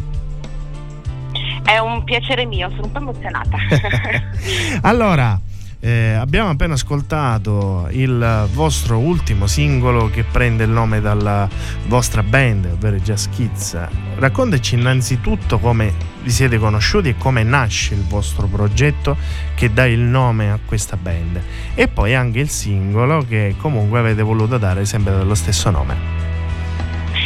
È 1.64 1.78
un 1.80 2.04
piacere 2.04 2.46
mio, 2.46 2.70
sono 2.70 2.84
un 2.84 2.92
po' 2.92 3.00
emozionata. 3.00 3.58
Allora, 4.82 5.40
eh, 5.86 6.14
abbiamo 6.14 6.50
appena 6.50 6.76
ascoltato 6.76 7.90
il 7.92 8.48
vostro 8.54 9.00
ultimo 9.00 9.48
singolo 9.48 10.10
che 10.10 10.24
prende 10.24 10.64
il 10.64 10.70
nome 10.70 11.02
dalla 11.02 11.46
vostra 11.88 12.24
band, 12.24 12.70
ovvero 12.72 12.96
Jazz 12.96 13.26
Kids. 13.28 13.78
Raccontaci 14.16 14.76
innanzitutto 14.76 15.60
come 15.60 15.94
vi 16.24 16.30
siete 16.30 16.58
conosciuti 16.58 17.10
e 17.10 17.18
come 17.18 17.44
nasce 17.44 17.96
il 17.96 18.04
vostro 18.06 18.48
progetto 18.48 19.18
che 19.56 19.74
dà 19.74 19.86
il 19.86 20.00
nome 20.00 20.52
a 20.52 20.60
questa 20.66 20.96
band. 20.96 21.42
E 21.76 21.90
poi 21.90 22.16
anche 22.16 22.40
il 22.40 22.50
singolo 22.50 23.26
che 23.28 23.56
comunque 23.60 24.00
avete 24.00 24.22
voluto 24.22 24.58
dare 24.58 24.86
sempre 24.86 25.18
dello 25.18 25.36
stesso 25.36 25.70
nome. 25.70 25.98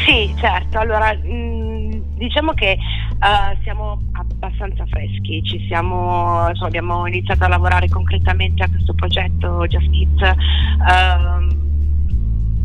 sì, 0.04 0.34
certo. 0.36 0.80
Allora, 0.80 1.14
mh, 1.14 1.67
diciamo 2.16 2.54
che 2.54 2.72
eh, 2.72 3.58
siamo 3.64 4.02
abbastanza 4.14 4.86
freschi. 4.88 5.44
Siamo, 5.68 6.48
insomma, 6.50 6.68
abbiamo 6.68 7.08
iniziato 7.08 7.44
a 7.44 7.48
lavorare 7.48 7.88
concretamente 7.90 8.64
a 8.64 8.70
questo 8.70 8.94
progetto 8.94 9.66
Just 9.68 9.90
Kids 9.90 10.22
ehm, 10.22 11.58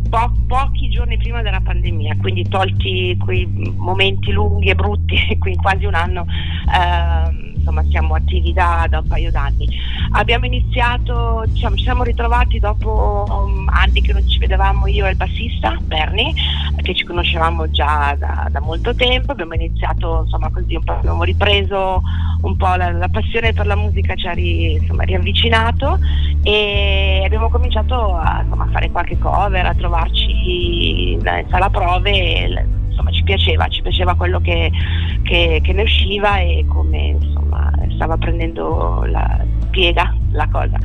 po- 0.09 0.31
pochi 0.47 0.89
giorni 0.89 1.17
prima 1.17 1.41
della 1.41 1.61
pandemia, 1.61 2.17
quindi 2.17 2.47
tolti 2.47 3.17
quei 3.17 3.47
momenti 3.75 4.31
lunghi 4.31 4.69
e 4.69 4.75
brutti, 4.75 5.17
qui 5.39 5.55
quasi 5.55 5.85
un 5.85 5.95
anno, 5.95 6.25
ehm, 6.71 7.52
insomma 7.63 7.83
siamo 7.89 8.15
attivi 8.15 8.51
da, 8.51 8.85
da 8.89 8.99
un 8.99 9.07
paio 9.07 9.31
d'anni. 9.31 9.67
Abbiamo 10.11 10.45
iniziato, 10.45 11.43
diciamo, 11.47 11.75
ci 11.77 11.83
siamo 11.83 12.03
ritrovati 12.03 12.59
dopo 12.59 13.23
um, 13.29 13.67
anni 13.71 14.01
che 14.01 14.11
non 14.11 14.27
ci 14.27 14.37
vedevamo 14.37 14.85
io 14.87 15.05
e 15.05 15.11
il 15.11 15.15
bassista 15.15 15.77
Bernie, 15.81 16.33
che 16.81 16.93
ci 16.93 17.05
conoscevamo 17.05 17.69
già 17.71 18.15
da, 18.19 18.47
da 18.51 18.59
molto 18.59 18.93
tempo, 18.93 19.31
abbiamo 19.31 19.53
iniziato 19.53 20.21
insomma 20.25 20.49
così 20.51 20.75
un 20.75 20.83
po', 20.83 20.97
abbiamo 20.97 21.23
ripreso 21.23 22.01
un 22.41 22.57
po' 22.57 22.75
la, 22.75 22.91
la 22.91 23.07
passione 23.07 23.53
per 23.53 23.65
la 23.65 23.75
musica, 23.77 24.13
ci 24.15 24.27
ha 24.27 24.33
ri- 24.33 24.73
insomma, 24.73 25.03
riavvicinato 25.03 25.97
e 26.43 27.21
abbiamo 27.25 27.49
cominciato 27.49 28.15
a, 28.15 28.41
insomma, 28.43 28.65
a 28.65 28.71
fare 28.71 28.91
qualche 28.91 29.17
cover, 29.17 29.65
a 29.65 29.73
trovarci 29.73 31.11
in, 31.13 31.19
in 31.19 31.45
sala 31.49 31.69
prove 31.69 32.11
e 32.11 32.65
insomma 32.89 33.11
ci 33.11 33.23
piaceva, 33.23 33.67
ci 33.69 33.81
piaceva 33.81 34.13
quello 34.15 34.39
che, 34.39 34.69
che- 35.23 35.61
che 35.63 35.73
ne 35.73 35.83
usciva 35.83 36.37
e 36.39 36.65
come 36.67 37.17
insomma 37.19 37.52
stava 37.93 38.17
prendendo 38.17 39.03
la 39.05 39.45
piega 39.69 40.15
la 40.31 40.47
cosa. 40.49 40.77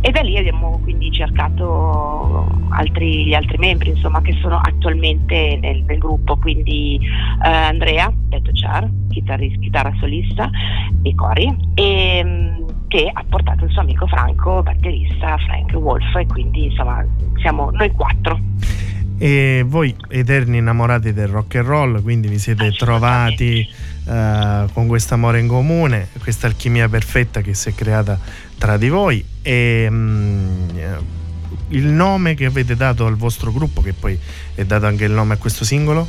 E 0.00 0.10
da 0.10 0.20
lì 0.20 0.36
abbiamo 0.36 0.78
quindi 0.82 1.10
cercato 1.10 2.46
altri, 2.70 3.26
gli 3.26 3.34
altri 3.34 3.58
membri 3.58 3.90
insomma, 3.90 4.20
che 4.20 4.36
sono 4.40 4.60
attualmente 4.62 5.58
nel, 5.60 5.82
nel 5.82 5.98
gruppo, 5.98 6.36
quindi 6.36 7.00
eh, 7.44 7.48
Andrea, 7.48 8.12
detto 8.28 8.50
Char, 8.52 8.88
chitarrista, 9.08 9.58
chitarra 9.58 9.94
solista 9.98 10.50
e 11.02 11.14
cori, 11.14 11.56
e, 11.74 12.22
mm, 12.24 12.64
che 12.88 13.10
ha 13.12 13.24
portato 13.28 13.64
il 13.64 13.70
suo 13.70 13.80
amico 13.80 14.06
Franco, 14.06 14.62
batterista 14.62 15.36
Frank 15.38 15.72
Wolf, 15.72 16.14
e 16.16 16.26
quindi 16.26 16.66
insomma 16.66 17.04
siamo 17.40 17.70
noi 17.70 17.90
quattro. 17.90 18.38
E 19.18 19.64
voi 19.66 19.94
eterni 20.08 20.58
innamorati 20.58 21.12
del 21.12 21.28
rock 21.28 21.56
and 21.56 21.66
roll, 21.66 22.02
quindi 22.02 22.28
vi 22.28 22.38
siete 22.38 22.70
trovati 22.72 23.66
eh, 24.06 24.66
con 24.72 24.86
questo 24.86 25.14
amore 25.14 25.40
in 25.40 25.48
comune, 25.48 26.08
questa 26.18 26.46
alchimia 26.46 26.88
perfetta 26.88 27.40
che 27.40 27.54
si 27.54 27.70
è 27.70 27.74
creata 27.74 28.18
tra 28.58 28.76
di 28.76 28.88
voi 28.88 29.24
e 29.42 29.88
eh, 29.90 31.14
il 31.68 31.86
nome 31.86 32.34
che 32.34 32.44
avete 32.44 32.76
dato 32.76 33.06
al 33.06 33.16
vostro 33.16 33.52
gruppo, 33.52 33.80
che 33.80 33.92
poi 33.92 34.18
è 34.54 34.64
dato 34.64 34.86
anche 34.86 35.04
il 35.04 35.12
nome 35.12 35.34
a 35.34 35.36
questo 35.36 35.64
singolo? 35.64 36.06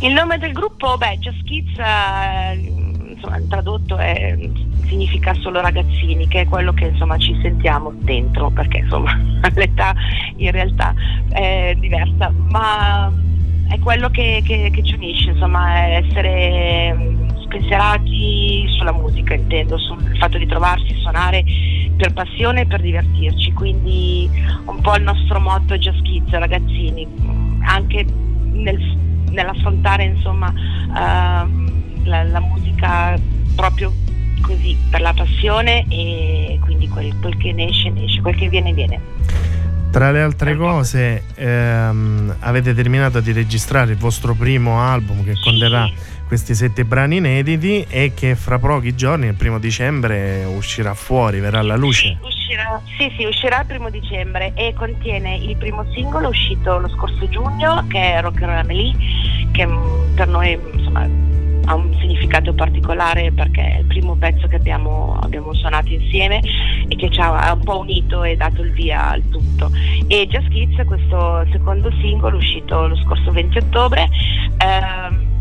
Il 0.00 0.12
nome 0.12 0.38
del 0.38 0.52
gruppo, 0.52 0.96
beh, 0.96 1.18
Just 1.18 1.42
Kids, 1.44 1.78
eh, 1.78 2.54
insomma, 3.14 3.40
tradotto 3.48 3.96
è- 3.96 4.36
significa 4.86 5.32
solo 5.34 5.60
ragazzini, 5.60 6.26
che 6.28 6.42
è 6.42 6.46
quello 6.46 6.72
che 6.74 6.86
insomma 6.86 7.16
ci 7.18 7.38
sentiamo 7.40 7.92
dentro, 8.00 8.50
perché 8.50 8.78
insomma 8.78 9.16
l'età 9.54 9.94
in 10.36 10.50
realtà 10.50 10.94
è 11.30 11.74
diversa, 11.78 12.30
ma 12.50 13.12
è 13.68 13.78
quello 13.78 14.08
che, 14.10 14.42
che- 14.44 14.70
che 14.72 14.82
ci 14.84 14.94
unisce, 14.94 15.30
insomma, 15.30 15.86
essere 15.88 16.92
mm, 16.94 17.28
spensierati 17.44 18.66
sulla 18.76 18.92
musica, 18.92 19.34
intendo, 19.34 19.78
sul 19.78 20.16
fatto 20.18 20.38
di 20.38 20.46
trovarsi, 20.46 20.94
suonare 21.00 21.44
per 21.96 22.12
passione 22.12 22.62
e 22.62 22.66
per 22.66 22.80
divertirci, 22.80 23.52
quindi 23.52 24.28
un 24.66 24.80
po' 24.80 24.96
il 24.96 25.02
nostro 25.02 25.38
motto 25.40 25.74
è 25.74 25.78
Just 25.78 26.02
Kids, 26.02 26.30
ragazzini, 26.30 27.06
anche 27.62 28.04
nel- 28.52 28.98
nell'affrontare 29.30 30.04
insomma 30.04 30.52
ehm, 30.96 32.04
la, 32.04 32.22
la 32.24 32.40
musica 32.40 33.18
proprio 33.56 33.92
così 34.40 34.76
per 34.90 35.00
la 35.00 35.12
passione 35.14 35.84
e 35.88 36.58
quindi 36.62 36.86
quel, 36.88 37.16
quel 37.20 37.36
che 37.38 37.52
ne 37.52 37.68
esce 37.68 37.90
ne 37.90 38.04
esce, 38.04 38.20
quel 38.20 38.36
che 38.36 38.48
viene 38.48 38.72
viene. 38.72 39.00
Tra 39.94 40.10
le 40.10 40.22
altre 40.22 40.56
cose, 40.56 41.22
ehm, 41.36 42.38
avete 42.40 42.74
terminato 42.74 43.20
di 43.20 43.30
registrare 43.30 43.92
il 43.92 43.96
vostro 43.96 44.34
primo 44.34 44.80
album 44.80 45.22
che 45.22 45.34
conterrà 45.40 45.88
questi 46.26 46.52
sette 46.56 46.84
brani 46.84 47.18
inediti 47.18 47.86
e 47.88 48.10
che 48.12 48.34
fra 48.34 48.58
pochi 48.58 48.96
giorni, 48.96 49.28
il 49.28 49.34
primo 49.34 49.60
dicembre, 49.60 50.42
uscirà 50.46 50.94
fuori, 50.94 51.38
verrà 51.38 51.60
alla 51.60 51.76
luce. 51.76 52.18
Sì, 52.98 53.12
sì, 53.16 53.24
uscirà 53.24 53.60
il 53.60 53.66
primo 53.66 53.88
dicembre 53.88 54.52
e 54.56 54.74
contiene 54.74 55.36
il 55.36 55.56
primo 55.58 55.86
singolo 55.92 56.30
uscito 56.30 56.76
lo 56.76 56.88
scorso 56.88 57.28
giugno 57.28 57.86
che 57.88 58.14
è 58.14 58.20
Rock 58.20 58.42
and 58.42 58.50
Roll 58.50 58.58
Amelie, 58.58 58.96
che 59.52 59.64
mm, 59.64 60.14
per 60.16 60.26
noi 60.26 60.58
insomma, 60.72 61.06
ha 61.66 61.74
un 61.74 61.94
significato 61.98 62.52
particolare 62.52 63.32
perché 63.32 63.76
è 63.76 63.78
il 63.78 63.86
primo 63.86 64.16
pezzo 64.16 64.46
che 64.46 64.56
abbiamo, 64.56 65.18
abbiamo 65.20 65.54
suonato 65.54 65.92
insieme 65.92 66.40
e 66.88 66.96
che 66.96 67.10
ci 67.10 67.20
ha 67.20 67.52
un 67.52 67.62
po' 67.62 67.78
unito 67.78 68.22
e 68.22 68.36
dato 68.36 68.62
il 68.62 68.72
via 68.72 69.10
al 69.10 69.22
tutto. 69.28 69.70
E 70.06 70.26
Just 70.26 70.48
Kids, 70.48 70.84
questo 70.84 71.46
secondo 71.52 71.90
singolo 72.00 72.36
uscito 72.36 72.86
lo 72.86 72.96
scorso 72.96 73.30
20 73.30 73.58
ottobre, 73.58 74.08
ehm, 74.58 75.32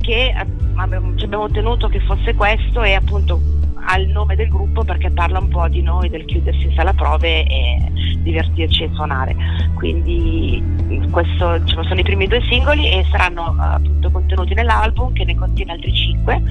che 0.00 0.26
eh, 0.26 0.46
abbiamo- 0.74 1.16
ci 1.16 1.24
abbiamo 1.24 1.48
tenuto 1.48 1.88
che 1.88 2.00
fosse 2.00 2.34
questo 2.34 2.82
e 2.82 2.94
appunto 2.94 3.40
ha 3.84 3.98
il 3.98 4.08
nome 4.08 4.36
del 4.36 4.48
gruppo 4.48 4.84
perché 4.84 5.10
parla 5.10 5.38
un 5.38 5.48
po' 5.48 5.68
di 5.68 5.82
noi, 5.82 6.08
del 6.08 6.24
chiudersi 6.24 6.64
in 6.66 6.74
sala 6.74 6.92
prove 6.92 7.44
e 7.44 7.92
divertirci 8.18 8.84
e 8.84 8.90
suonare. 8.92 9.36
Quindi 9.74 10.62
questo 11.10 11.58
diciamo, 11.58 11.84
sono 11.84 12.00
i 12.00 12.02
primi 12.02 12.26
due 12.26 12.42
singoli 12.48 12.90
e 12.90 13.04
saranno 13.10 13.54
eh, 13.58 13.74
appunto 13.74 14.10
contenuti 14.10 14.54
nell'album 14.54 15.12
che 15.12 15.24
ne 15.24 15.34
contiene 15.34 15.72
altri 15.72 15.92
cinque, 15.94 16.42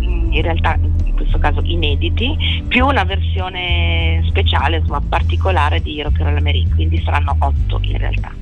in 0.00 0.42
realtà 0.42 0.78
in 0.80 1.14
questo 1.14 1.38
caso 1.38 1.60
inediti, 1.62 2.64
più 2.68 2.86
una 2.86 3.04
versione 3.04 4.22
speciale, 4.28 4.78
insomma, 4.78 5.00
particolare 5.00 5.80
di 5.80 6.02
Rock 6.02 6.20
Roll 6.20 6.36
America, 6.36 6.74
quindi 6.74 7.00
saranno 7.02 7.34
otto 7.38 7.80
in 7.82 7.98
realtà. 7.98 8.32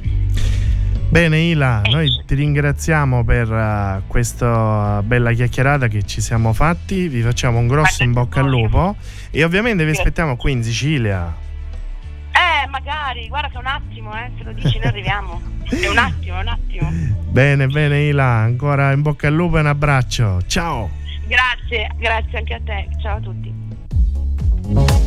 Bene 1.08 1.38
Ila, 1.38 1.82
noi 1.90 2.08
ti 2.26 2.34
ringraziamo 2.34 3.24
per 3.24 3.50
eh, 3.52 4.02
questa 4.08 5.00
bella 5.04 5.32
chiacchierata 5.32 5.86
che 5.86 6.02
ci 6.02 6.20
siamo 6.20 6.52
fatti, 6.52 7.08
vi 7.08 7.22
facciamo 7.22 7.58
un 7.58 7.68
grosso 7.68 8.02
in 8.02 8.12
bocca 8.12 8.40
al 8.40 8.48
lupo 8.48 8.96
e 9.30 9.44
ovviamente 9.44 9.84
vi 9.84 9.92
aspettiamo 9.92 10.36
qui 10.36 10.52
in 10.52 10.64
Sicilia. 10.64 11.32
Eh, 12.32 12.68
magari, 12.68 13.28
guarda 13.28 13.48
che 13.48 13.58
un 13.58 13.66
attimo, 13.66 14.12
eh, 14.16 14.30
se 14.36 14.42
lo 14.42 14.52
dici 14.52 14.78
noi 14.78 14.88
arriviamo. 14.88 15.40
È 15.70 15.88
un 15.88 15.98
attimo, 15.98 16.36
è 16.36 16.40
un 16.40 16.48
attimo. 16.48 16.90
Bene, 17.30 17.66
bene 17.68 18.00
Ila, 18.02 18.24
ancora 18.24 18.92
in 18.92 19.00
bocca 19.00 19.28
al 19.28 19.34
lupo 19.34 19.56
e 19.56 19.60
un 19.60 19.66
abbraccio. 19.66 20.42
Ciao! 20.46 20.90
Grazie, 21.26 21.90
grazie 21.96 22.38
anche 22.38 22.54
a 22.54 22.60
te. 22.62 22.88
Ciao 23.00 23.16
a 23.16 23.20
tutti. 23.20 25.03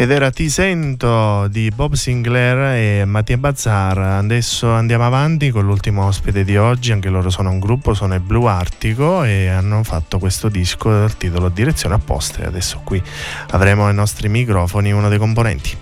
Ed 0.00 0.10
era 0.10 0.30
Ti 0.30 0.48
sento 0.48 1.46
di 1.48 1.70
Bob 1.70 1.92
Sinclair 1.92 2.72
e 2.74 3.04
Mattia 3.04 3.36
Bazzar. 3.36 3.98
Adesso 3.98 4.70
andiamo 4.70 5.04
avanti 5.04 5.50
con 5.50 5.66
l'ultimo 5.66 6.06
ospite 6.06 6.42
di 6.42 6.56
oggi, 6.56 6.90
anche 6.90 7.10
loro 7.10 7.28
sono 7.28 7.50
un 7.50 7.58
gruppo, 7.58 7.92
sono 7.92 8.14
i 8.14 8.18
Blue 8.18 8.48
Artico 8.48 9.24
e 9.24 9.48
hanno 9.48 9.82
fatto 9.82 10.18
questo 10.18 10.48
disco 10.48 10.90
dal 10.90 11.18
titolo 11.18 11.50
Direzione 11.50 11.96
Apposta 11.96 12.40
e 12.40 12.46
adesso 12.46 12.80
qui 12.82 13.02
avremo 13.50 13.88
ai 13.88 13.94
nostri 13.94 14.30
microfoni 14.30 14.90
uno 14.90 15.10
dei 15.10 15.18
componenti. 15.18 15.76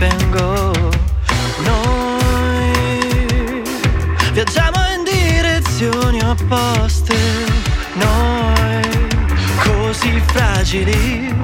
Spengo. 0.00 0.72
Noi 1.62 3.02
viaggiamo 4.32 4.78
in 4.96 5.04
direzioni 5.04 6.20
opposte. 6.22 7.14
Noi 7.94 8.80
così 9.62 10.22
fragili, 10.26 11.34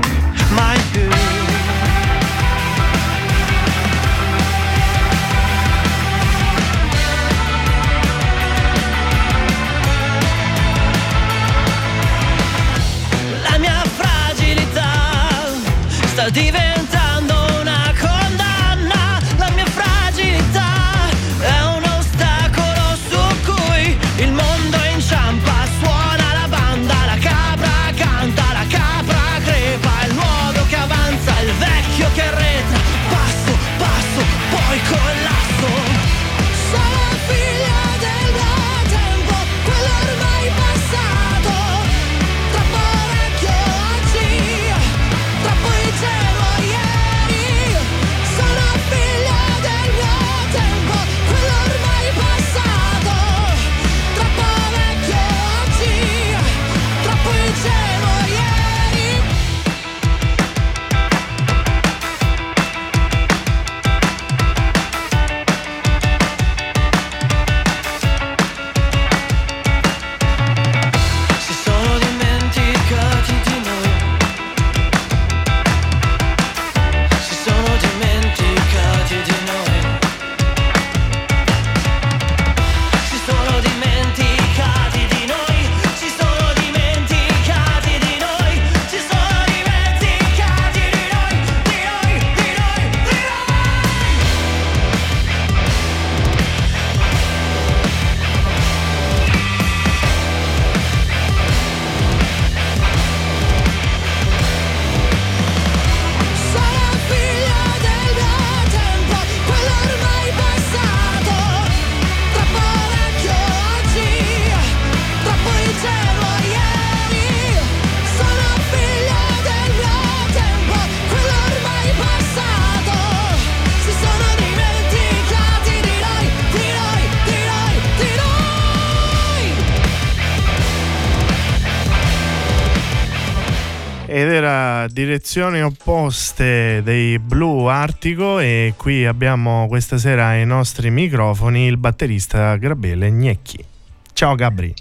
noi. 134.46 134.56
Ed 134.56 134.82
era 134.82 134.86
direzioni 134.88 135.62
opposte 135.62 136.82
dei 136.82 137.18
Blue 137.18 137.70
Artico 137.70 138.38
e 138.38 138.74
qui 138.76 139.04
abbiamo 139.04 139.66
questa 139.68 139.98
sera 139.98 140.28
ai 140.28 140.46
nostri 140.46 140.90
microfoni 140.90 141.66
il 141.66 141.76
batterista 141.76 142.56
Gabriele 142.56 143.10
Gnecchi. 143.10 143.64
Ciao 144.12 144.34
Gabri, 144.34 144.74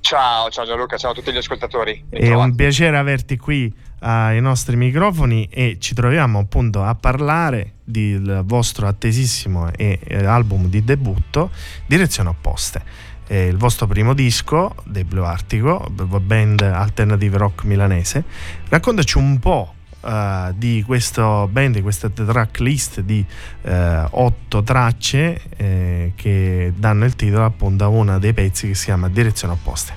Ciao, 0.00 0.50
ciao 0.50 0.64
Gianluca, 0.64 0.96
ciao 0.96 1.12
a 1.12 1.14
tutti 1.14 1.32
gli 1.32 1.36
ascoltatori. 1.36 2.04
è 2.10 2.32
un 2.32 2.54
piacere 2.54 2.96
averti 2.96 3.36
qui 3.36 3.72
ai 4.00 4.40
nostri 4.40 4.76
microfoni 4.76 5.46
e 5.50 5.76
ci 5.78 5.94
troviamo 5.94 6.38
appunto 6.38 6.82
a 6.82 6.94
parlare 6.94 7.74
del 7.84 8.42
vostro 8.44 8.86
attesissimo 8.86 9.70
eh, 9.76 10.00
album 10.24 10.68
di 10.68 10.82
debutto 10.82 11.50
Direzioni 11.86 12.30
Opposte. 12.30 12.82
È 13.30 13.36
il 13.36 13.56
vostro 13.58 13.86
primo 13.86 14.12
disco 14.12 14.74
dei 14.82 15.04
Blue 15.04 15.24
Artico, 15.24 15.86
band 15.88 16.62
alternative 16.62 17.38
rock 17.38 17.62
milanese. 17.62 18.24
Raccontaci 18.68 19.18
un 19.18 19.38
po' 19.38 19.74
eh, 20.04 20.52
di 20.56 20.82
questo 20.84 21.46
band, 21.48 21.76
di 21.76 21.80
questa 21.80 22.10
tracklist 22.10 22.98
di 23.02 23.24
eh, 23.62 24.04
otto 24.10 24.64
tracce 24.64 25.42
eh, 25.56 26.12
che 26.16 26.72
danno 26.74 27.04
il 27.04 27.14
titolo 27.14 27.44
appunto 27.44 27.84
a 27.84 27.86
uno 27.86 28.18
dei 28.18 28.32
pezzi 28.32 28.66
che 28.66 28.74
si 28.74 28.86
chiama 28.86 29.08
Direzioni 29.08 29.54
Opposte. 29.54 29.92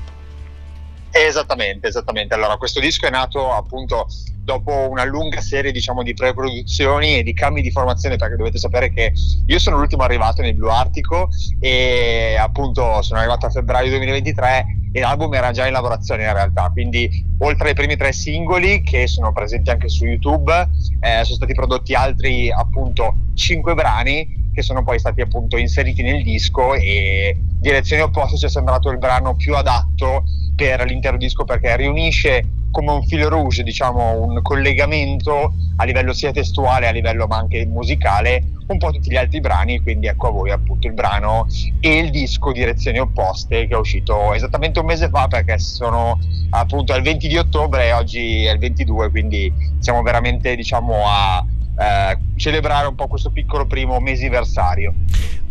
Esattamente, 1.09 1.87
esattamente. 1.87 2.35
Allora, 2.35 2.57
questo 2.57 2.79
disco 2.79 3.07
è 3.07 3.09
nato 3.09 3.51
appunto 3.51 4.05
dopo 4.43 4.89
una 4.89 5.05
lunga 5.05 5.41
serie, 5.41 5.71
diciamo, 5.71 6.03
di 6.03 6.13
pre-produzioni 6.13 7.17
e 7.17 7.23
di 7.23 7.33
cambi 7.33 7.61
di 7.61 7.71
formazione, 7.71 8.17
perché 8.17 8.35
dovete 8.35 8.57
sapere 8.57 8.91
che 8.91 9.13
io 9.45 9.59
sono 9.59 9.77
l'ultimo 9.77 10.03
arrivato 10.03 10.41
nel 10.41 10.53
Blue 10.53 10.71
Artico 10.71 11.29
e 11.59 12.35
appunto 12.37 13.01
sono 13.01 13.19
arrivato 13.19 13.45
a 13.45 13.49
febbraio 13.49 13.89
2023 13.89 14.65
e 14.91 14.99
l'album 14.99 15.33
era 15.33 15.51
già 15.51 15.65
in 15.65 15.73
lavorazione 15.73 16.23
in 16.23 16.33
realtà, 16.33 16.69
quindi 16.71 17.25
oltre 17.39 17.69
ai 17.69 17.73
primi 17.73 17.95
tre 17.95 18.11
singoli 18.11 18.83
che 18.83 19.07
sono 19.07 19.33
presenti 19.33 19.71
anche 19.71 19.89
su 19.89 20.05
YouTube, 20.05 20.53
eh, 20.99 21.23
sono 21.23 21.35
stati 21.35 21.53
prodotti 21.53 21.93
altri 21.95 22.51
appunto 22.51 23.15
cinque 23.33 23.73
brani 23.73 24.41
che 24.53 24.61
sono 24.61 24.83
poi 24.83 24.99
stati 24.99 25.21
appunto 25.21 25.57
inseriti 25.57 26.03
nel 26.03 26.21
disco 26.21 26.75
e 26.75 27.35
Direzioni 27.59 28.03
Opposte 28.03 28.37
ci 28.37 28.45
è 28.45 28.49
sembrato 28.49 28.91
il 28.91 28.99
brano 28.99 29.35
più 29.35 29.55
adatto 29.55 30.25
per 30.55 30.85
l'intero 30.85 31.17
disco 31.17 31.43
perché 31.43 31.75
riunisce 31.75 32.43
come 32.73 32.91
un 32.91 33.03
filo 33.05 33.29
rouge, 33.29 33.61
diciamo, 33.61 34.21
un 34.21 34.32
collegamento 34.41 35.53
a 35.75 35.83
livello 35.83 36.13
sia 36.13 36.31
testuale, 36.31 36.87
a 36.87 36.91
livello 36.91 37.27
ma 37.27 37.37
anche 37.37 37.65
musicale, 37.65 38.43
un 38.67 38.77
po' 38.77 38.91
tutti 38.91 39.09
gli 39.09 39.15
altri 39.15 39.39
brani, 39.39 39.81
quindi 39.81 40.07
ecco 40.07 40.27
a 40.27 40.31
voi 40.31 40.51
appunto 40.51 40.87
il 40.87 40.93
brano 40.93 41.47
e 41.79 41.97
il 41.97 42.09
disco 42.09 42.51
Direzioni 42.51 42.99
Opposte 42.99 43.67
che 43.67 43.73
è 43.73 43.77
uscito 43.77 44.33
esattamente 44.33 44.79
un 44.79 44.85
mese 44.85 45.09
fa 45.09 45.27
perché 45.27 45.59
sono 45.59 46.19
appunto 46.51 46.93
al 46.93 47.01
20 47.01 47.27
di 47.27 47.37
ottobre 47.37 47.87
e 47.87 47.93
oggi 47.93 48.45
è 48.45 48.51
il 48.51 48.59
22, 48.59 49.09
quindi 49.09 49.51
siamo 49.79 50.01
veramente 50.01 50.55
diciamo 50.55 51.03
a 51.05 51.45
eh, 51.77 52.17
celebrare 52.35 52.87
un 52.87 52.95
po' 52.95 53.07
questo 53.07 53.31
piccolo 53.31 53.65
primo 53.65 53.99
mesiversario. 53.99 54.93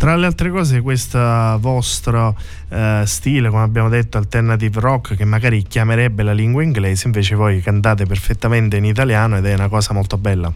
Tra 0.02 0.16
le 0.16 0.26
altre 0.26 0.50
cose, 0.50 0.80
questo 0.80 1.16
vostro 1.60 2.36
eh, 2.70 3.04
stile, 3.06 3.50
come 3.50 3.62
abbiamo 3.62 3.88
detto, 3.88 4.18
alternative 4.18 4.80
rock, 4.80 5.14
che 5.14 5.24
magari 5.24 5.62
chiamerebbe 5.62 6.24
la 6.24 6.32
lingua 6.32 6.64
inglese, 6.64 7.06
invece 7.06 7.36
voi 7.36 7.60
cantate 7.60 8.04
perfettamente 8.04 8.78
in 8.78 8.84
italiano 8.84 9.36
ed 9.36 9.46
è 9.46 9.54
una 9.54 9.68
cosa 9.68 9.94
molto 9.94 10.18
bella. 10.18 10.52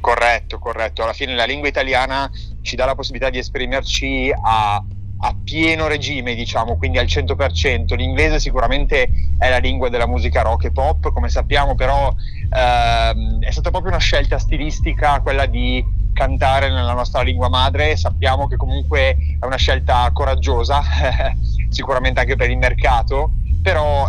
Corretto, 0.00 0.58
corretto. 0.58 1.02
Alla 1.02 1.12
fine 1.12 1.34
la 1.34 1.44
lingua 1.44 1.68
italiana 1.68 2.30
ci 2.62 2.74
dà 2.74 2.86
la 2.86 2.94
possibilità 2.94 3.28
di 3.28 3.36
esprimerci 3.36 4.32
a 4.32 4.82
a 5.20 5.34
pieno 5.42 5.88
regime, 5.88 6.34
diciamo, 6.34 6.76
quindi 6.76 6.98
al 6.98 7.06
100%. 7.06 7.96
L'inglese 7.96 8.38
sicuramente 8.38 9.08
è 9.38 9.50
la 9.50 9.58
lingua 9.58 9.88
della 9.88 10.06
musica 10.06 10.42
rock 10.42 10.66
e 10.66 10.70
pop, 10.70 11.12
come 11.12 11.28
sappiamo, 11.28 11.74
però 11.74 12.14
ehm, 12.50 13.42
è 13.42 13.50
stata 13.50 13.70
proprio 13.70 13.90
una 13.90 14.00
scelta 14.00 14.38
stilistica 14.38 15.20
quella 15.20 15.46
di 15.46 15.84
cantare 16.18 16.68
nella 16.68 16.94
nostra 16.94 17.22
lingua 17.22 17.48
madre. 17.48 17.96
Sappiamo 17.96 18.48
che 18.48 18.56
comunque 18.56 19.16
è 19.38 19.44
una 19.46 19.56
scelta 19.56 20.10
coraggiosa, 20.12 20.82
sicuramente 21.70 22.18
anche 22.18 22.34
per 22.34 22.50
il 22.50 22.58
mercato, 22.58 23.30
però 23.68 24.08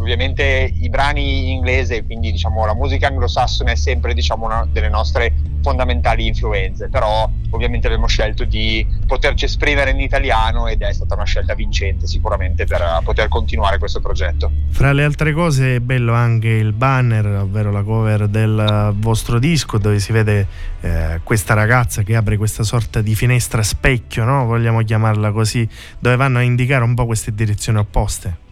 ovviamente 0.00 0.68
i 0.80 0.88
brani 0.88 1.44
in 1.44 1.48
inglese, 1.50 2.04
quindi 2.04 2.32
diciamo 2.32 2.66
la 2.66 2.74
musica 2.74 3.06
anglosassone 3.06 3.72
è 3.72 3.76
sempre 3.76 4.14
diciamo, 4.14 4.46
una 4.46 4.66
delle 4.68 4.88
nostre 4.88 5.32
fondamentali 5.62 6.26
influenze, 6.26 6.88
però 6.88 7.30
ovviamente 7.50 7.86
abbiamo 7.86 8.08
scelto 8.08 8.42
di 8.42 8.84
poterci 9.06 9.44
esprimere 9.44 9.90
in 9.90 10.00
italiano 10.00 10.66
ed 10.66 10.82
è 10.82 10.92
stata 10.92 11.14
una 11.14 11.24
scelta 11.24 11.54
vincente 11.54 12.08
sicuramente 12.08 12.66
per 12.66 12.80
eh, 12.80 13.00
poter 13.04 13.28
continuare 13.28 13.78
questo 13.78 14.00
progetto. 14.00 14.50
Fra 14.70 14.92
le 14.92 15.04
altre 15.04 15.32
cose 15.32 15.76
è 15.76 15.80
bello 15.80 16.12
anche 16.12 16.48
il 16.48 16.72
banner, 16.72 17.26
ovvero 17.26 17.70
la 17.70 17.84
cover 17.84 18.26
del 18.26 18.92
vostro 18.96 19.38
disco 19.38 19.78
dove 19.78 20.00
si 20.00 20.10
vede 20.10 20.46
eh, 20.80 21.20
questa 21.22 21.54
ragazza 21.54 22.02
che 22.02 22.16
apre 22.16 22.36
questa 22.36 22.64
sorta 22.64 23.00
di 23.00 23.14
finestra 23.14 23.62
specchio, 23.62 24.24
no? 24.24 24.46
vogliamo 24.46 24.82
chiamarla 24.82 25.30
così, 25.30 25.68
dove 26.00 26.16
vanno 26.16 26.38
a 26.38 26.42
indicare 26.42 26.82
un 26.82 26.94
po' 26.94 27.06
queste 27.06 27.32
direzioni 27.32 27.78
opposte. 27.78 28.44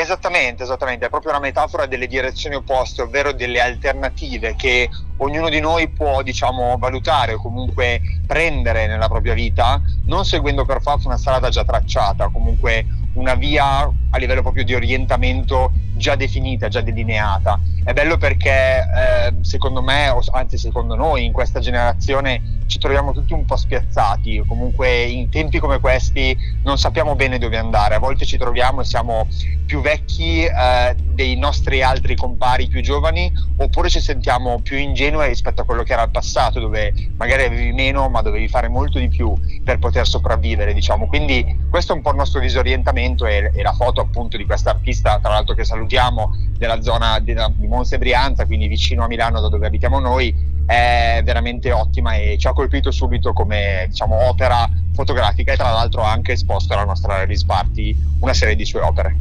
Esattamente, 0.00 0.62
esattamente, 0.62 1.04
è 1.04 1.10
proprio 1.10 1.32
una 1.32 1.40
metafora 1.40 1.84
delle 1.84 2.06
direzioni 2.06 2.56
opposte, 2.56 3.02
ovvero 3.02 3.32
delle 3.32 3.60
alternative 3.60 4.56
che 4.56 4.88
ognuno 5.18 5.50
di 5.50 5.60
noi 5.60 5.90
può, 5.90 6.22
diciamo, 6.22 6.78
valutare 6.78 7.34
o 7.34 7.38
comunque 7.38 8.00
prendere 8.26 8.86
nella 8.86 9.08
propria 9.08 9.34
vita, 9.34 9.78
non 10.06 10.24
seguendo 10.24 10.64
per 10.64 10.80
forza 10.80 11.06
una 11.06 11.18
strada 11.18 11.50
già 11.50 11.64
tracciata, 11.64 12.30
comunque 12.30 12.86
una 13.14 13.34
via 13.34 13.90
a 14.12 14.18
livello 14.18 14.42
proprio 14.42 14.64
di 14.64 14.74
orientamento 14.74 15.72
già 15.94 16.16
definita, 16.16 16.68
già 16.68 16.80
delineata. 16.80 17.60
È 17.84 17.92
bello 17.92 18.16
perché 18.16 18.50
eh, 18.50 19.34
secondo 19.42 19.82
me, 19.82 20.12
anzi 20.32 20.58
secondo 20.58 20.94
noi, 20.94 21.24
in 21.24 21.32
questa 21.32 21.60
generazione 21.60 22.58
ci 22.66 22.78
troviamo 22.78 23.12
tutti 23.12 23.32
un 23.32 23.44
po' 23.44 23.56
spiazzati, 23.56 24.44
comunque 24.46 25.02
in 25.02 25.28
tempi 25.28 25.58
come 25.58 25.80
questi 25.80 26.36
non 26.62 26.78
sappiamo 26.78 27.16
bene 27.16 27.38
dove 27.38 27.56
andare, 27.56 27.96
a 27.96 27.98
volte 27.98 28.24
ci 28.24 28.38
troviamo 28.38 28.80
e 28.80 28.84
siamo 28.84 29.26
più 29.66 29.80
vecchi 29.80 30.44
eh, 30.44 30.94
dei 30.96 31.36
nostri 31.36 31.82
altri 31.82 32.14
compari 32.16 32.68
più 32.68 32.80
giovani, 32.80 33.32
oppure 33.56 33.88
ci 33.88 34.00
sentiamo 34.00 34.60
più 34.60 34.76
ingenui 34.76 35.26
rispetto 35.26 35.62
a 35.62 35.64
quello 35.64 35.82
che 35.82 35.92
era 35.92 36.02
il 36.02 36.10
passato, 36.10 36.60
dove 36.60 36.92
magari 37.16 37.44
avevi 37.44 37.72
meno 37.72 38.08
ma 38.08 38.22
dovevi 38.22 38.48
fare 38.48 38.68
molto 38.68 38.98
di 38.98 39.08
più 39.08 39.34
per 39.64 39.78
poter 39.78 40.06
sopravvivere, 40.06 40.72
diciamo. 40.72 41.06
Quindi 41.06 41.58
questo 41.70 41.92
è 41.92 41.96
un 41.96 42.02
po' 42.02 42.10
il 42.10 42.16
nostro 42.16 42.40
disorientamento 42.40 42.99
e, 43.00 43.50
e 43.54 43.62
la 43.62 43.72
foto 43.72 44.00
appunto 44.00 44.36
di 44.36 44.44
questa 44.44 44.70
artista, 44.70 45.18
tra 45.20 45.30
l'altro 45.30 45.54
che 45.54 45.64
salutiamo, 45.64 46.30
della 46.56 46.82
zona 46.82 47.18
di, 47.18 47.34
di 47.56 47.66
Monza 47.66 47.96
e 47.96 47.98
Brianza, 47.98 48.46
quindi 48.46 48.68
vicino 48.68 49.04
a 49.04 49.06
Milano 49.06 49.40
da 49.40 49.48
dove 49.48 49.66
abitiamo 49.66 49.98
noi, 49.98 50.34
è 50.66 51.20
veramente 51.24 51.72
ottima 51.72 52.14
e 52.14 52.36
ci 52.38 52.46
ha 52.46 52.52
colpito 52.52 52.90
subito 52.90 53.32
come 53.32 53.86
diciamo, 53.88 54.28
opera 54.28 54.68
fotografica 54.94 55.52
e 55.52 55.56
tra 55.56 55.70
l'altro 55.70 56.02
ha 56.02 56.12
anche 56.12 56.32
esposto 56.32 56.74
alla 56.74 56.84
nostra 56.84 57.18
release 57.18 57.44
party 57.44 57.96
una 58.20 58.34
serie 58.34 58.54
di 58.54 58.64
sue 58.64 58.80
opere. 58.80 59.16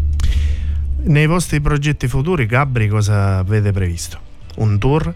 Nei 1.02 1.26
vostri 1.26 1.62
progetti 1.62 2.08
futuri, 2.08 2.46
Gabri, 2.46 2.88
cosa 2.88 3.38
avete 3.38 3.72
previsto? 3.72 4.20
Un 4.58 4.78
tour? 4.78 5.14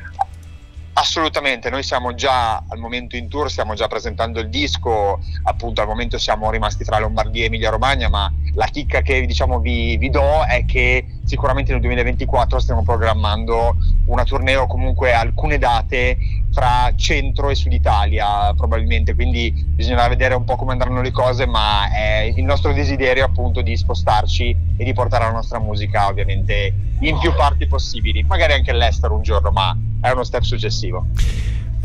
Assolutamente, 0.95 1.71
noi 1.71 1.81
siamo 1.81 2.13
già 2.13 2.63
al 2.67 2.77
momento 2.77 3.15
in 3.15 3.27
tour, 3.27 3.49
stiamo 3.49 3.73
già 3.73 3.87
presentando 3.87 4.39
il 4.39 4.49
disco, 4.49 5.19
appunto 5.43 5.81
al 5.81 5.87
momento 5.87 6.19
siamo 6.19 6.51
rimasti 6.51 6.83
tra 6.83 6.99
Lombardia 6.99 7.43
e 7.43 7.45
Emilia 7.47 7.71
Romagna, 7.71 8.09
ma 8.09 8.31
la 8.53 8.67
chicca 8.67 9.01
che 9.01 9.25
diciamo 9.25 9.59
vi, 9.59 9.97
vi 9.97 10.11
do 10.11 10.45
è 10.45 10.65
che 10.65 11.07
sicuramente 11.23 11.71
nel 11.71 11.81
2024 11.81 12.59
stiamo 12.59 12.83
programmando 12.83 13.75
una 14.05 14.23
tournée 14.23 14.55
o 14.55 14.67
comunque 14.67 15.13
alcune 15.13 15.57
date 15.57 16.17
fra 16.51 16.91
centro 16.95 17.49
e 17.49 17.55
sud 17.55 17.73
Italia 17.73 18.53
probabilmente, 18.55 19.15
quindi 19.15 19.51
bisognerà 19.51 20.07
vedere 20.07 20.35
un 20.35 20.43
po' 20.43 20.55
come 20.55 20.73
andranno 20.73 21.01
le 21.01 21.11
cose, 21.11 21.45
ma 21.45 21.91
è 21.91 22.31
il 22.35 22.43
nostro 22.43 22.73
desiderio 22.73 23.25
appunto 23.25 23.61
di 23.61 23.75
spostarci 23.75 24.55
e 24.77 24.83
di 24.83 24.93
portare 24.93 25.25
la 25.25 25.31
nostra 25.31 25.59
musica 25.59 26.07
ovviamente 26.07 26.73
in 26.99 27.17
più 27.17 27.33
parti 27.33 27.67
possibili, 27.67 28.23
magari 28.23 28.53
anche 28.53 28.71
all'estero 28.71 29.15
un 29.15 29.23
giorno, 29.23 29.51
ma 29.51 29.75
è 29.99 30.09
uno 30.11 30.23
step 30.23 30.43
successivo. 30.43 31.07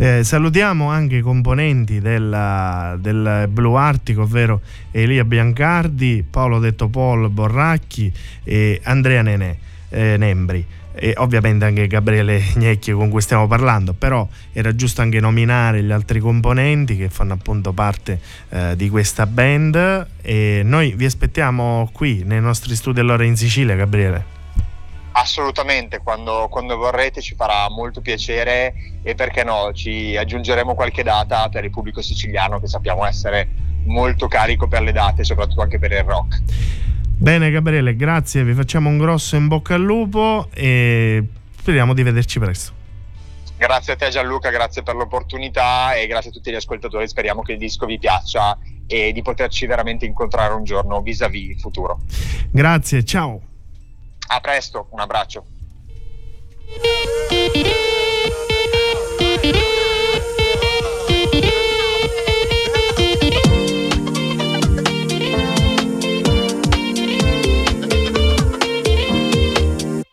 Eh, 0.01 0.22
salutiamo 0.22 0.88
anche 0.88 1.16
i 1.16 1.20
componenti 1.22 1.99
della- 1.99 2.96
del 3.01 3.49
Blue 3.51 3.76
Arctic, 3.76 4.18
ovvero 4.18 4.61
Elia 4.92 5.24
Biancardi, 5.24 6.24
Paolo 6.28 6.61
Detto 6.61 6.86
Paul 6.86 7.28
Borracchi 7.30 8.12
e 8.44 8.80
Andrea 8.84 9.22
Nenè, 9.22 9.57
eh, 9.88 10.16
Nembri. 10.16 10.64
E 10.94 11.14
ovviamente 11.16 11.64
anche 11.64 11.88
Gabriele 11.88 12.40
Gnecchi 12.55 12.92
con 12.92 13.09
cui 13.09 13.20
stiamo 13.20 13.49
parlando, 13.49 13.92
però 13.92 14.26
era 14.53 14.72
giusto 14.76 15.03
anche 15.03 15.18
nominare 15.18 15.82
gli 15.82 15.90
altri 15.90 16.20
componenti 16.20 16.96
che 16.96 17.09
fanno 17.09 17.32
appunto 17.32 17.72
parte 17.72 18.20
eh, 18.51 18.76
di 18.76 18.88
questa 18.88 19.26
band 19.26 20.07
e 20.22 20.62
noi 20.64 20.94
vi 20.94 21.07
aspettiamo 21.07 21.90
qui 21.92 22.22
nei 22.24 22.40
nostri 22.40 22.76
studi 22.76 23.01
allora 23.01 23.24
in 23.24 23.36
Sicilia, 23.36 23.74
Gabriele. 23.74 24.38
Assolutamente, 25.20 25.98
quando, 25.98 26.46
quando 26.48 26.76
vorrete 26.76 27.20
ci 27.20 27.34
farà 27.34 27.68
molto 27.68 28.00
piacere 28.00 28.72
e 29.02 29.16
perché 29.16 29.42
no, 29.42 29.72
ci 29.72 30.16
aggiungeremo 30.16 30.76
qualche 30.76 31.02
data 31.02 31.48
per 31.48 31.64
il 31.64 31.70
pubblico 31.70 32.00
siciliano 32.00 32.60
che 32.60 32.68
sappiamo 32.68 33.04
essere 33.04 33.48
molto 33.86 34.28
carico 34.28 34.68
per 34.68 34.82
le 34.82 34.92
date, 34.92 35.24
soprattutto 35.24 35.60
anche 35.60 35.80
per 35.80 35.90
il 35.90 36.04
rock. 36.04 36.40
Bene 37.16 37.50
Gabriele, 37.50 37.96
grazie, 37.96 38.44
vi 38.44 38.54
facciamo 38.54 38.88
un 38.88 38.96
grosso 38.96 39.34
in 39.34 39.48
bocca 39.48 39.74
al 39.74 39.82
lupo 39.82 40.50
e 40.54 41.24
speriamo 41.58 41.94
di 41.94 42.04
vederci 42.04 42.38
presto. 42.38 42.72
Grazie 43.56 43.94
a 43.94 43.96
te 43.96 44.10
Gianluca, 44.10 44.50
grazie 44.50 44.84
per 44.84 44.94
l'opportunità 44.94 45.94
e 45.94 46.06
grazie 46.06 46.30
a 46.30 46.32
tutti 46.32 46.52
gli 46.52 46.54
ascoltatori, 46.54 47.08
speriamo 47.08 47.42
che 47.42 47.52
il 47.52 47.58
disco 47.58 47.86
vi 47.86 47.98
piaccia 47.98 48.56
e 48.86 49.10
di 49.10 49.22
poterci 49.22 49.66
veramente 49.66 50.06
incontrare 50.06 50.54
un 50.54 50.62
giorno 50.62 51.00
vis-à-vis 51.00 51.60
futuro. 51.60 52.02
Grazie, 52.52 53.02
ciao. 53.02 53.47
A 54.30 54.40
presto, 54.40 54.88
un 54.90 55.00
abbraccio. 55.00 55.44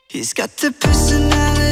He's 0.07 0.33
got 0.33 0.49
the 0.57 0.71
personality, 0.71 1.64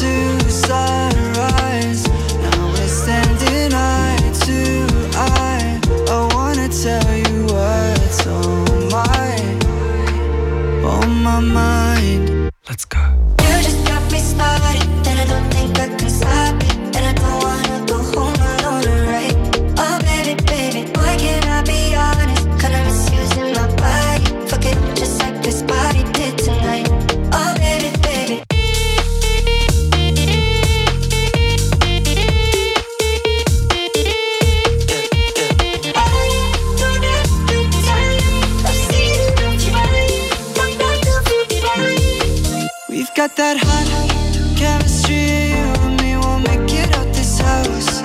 to 0.00 0.50
sunrise. 0.50 2.06
Now 2.42 2.68
we're 2.68 2.86
standing 2.86 3.72
eye 3.72 4.18
to 4.44 4.86
eye. 5.16 5.80
I 6.08 6.28
wanna 6.34 6.68
tell 6.68 7.16
you 7.16 7.44
what's 7.46 8.26
on 8.26 8.90
my 8.90 9.36
on 10.84 11.22
my 11.22 11.40
mind. 11.40 11.75
That 43.36 43.58
hot 43.58 43.86
chemistry, 44.56 45.50
you 45.52 45.68
and 45.84 46.00
me 46.00 46.16
will 46.16 46.38
make 46.40 46.72
it 46.72 46.88
out 46.96 47.06
this 47.12 47.38
house. 47.38 48.00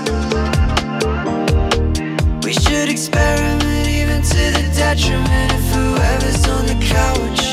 We 2.44 2.52
should 2.52 2.90
experiment 2.90 3.88
even 3.88 4.22
to 4.22 4.44
the 4.58 4.66
detriment 4.76 5.54
of 5.54 5.64
whoever's 5.72 6.44
on 6.50 6.66
the 6.68 6.78
couch. 6.84 7.44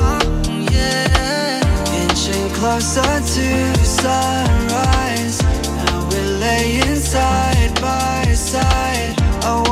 Oh, 0.00 0.20
yeah. 0.72 1.60
Inching 2.02 2.48
closer 2.56 3.02
to 3.02 3.84
sunrise. 3.84 5.42
Now 5.84 6.08
we're 6.08 6.38
laying 6.38 6.96
side 6.96 7.74
by 7.82 8.32
side. 8.32 9.14
I 9.44 9.64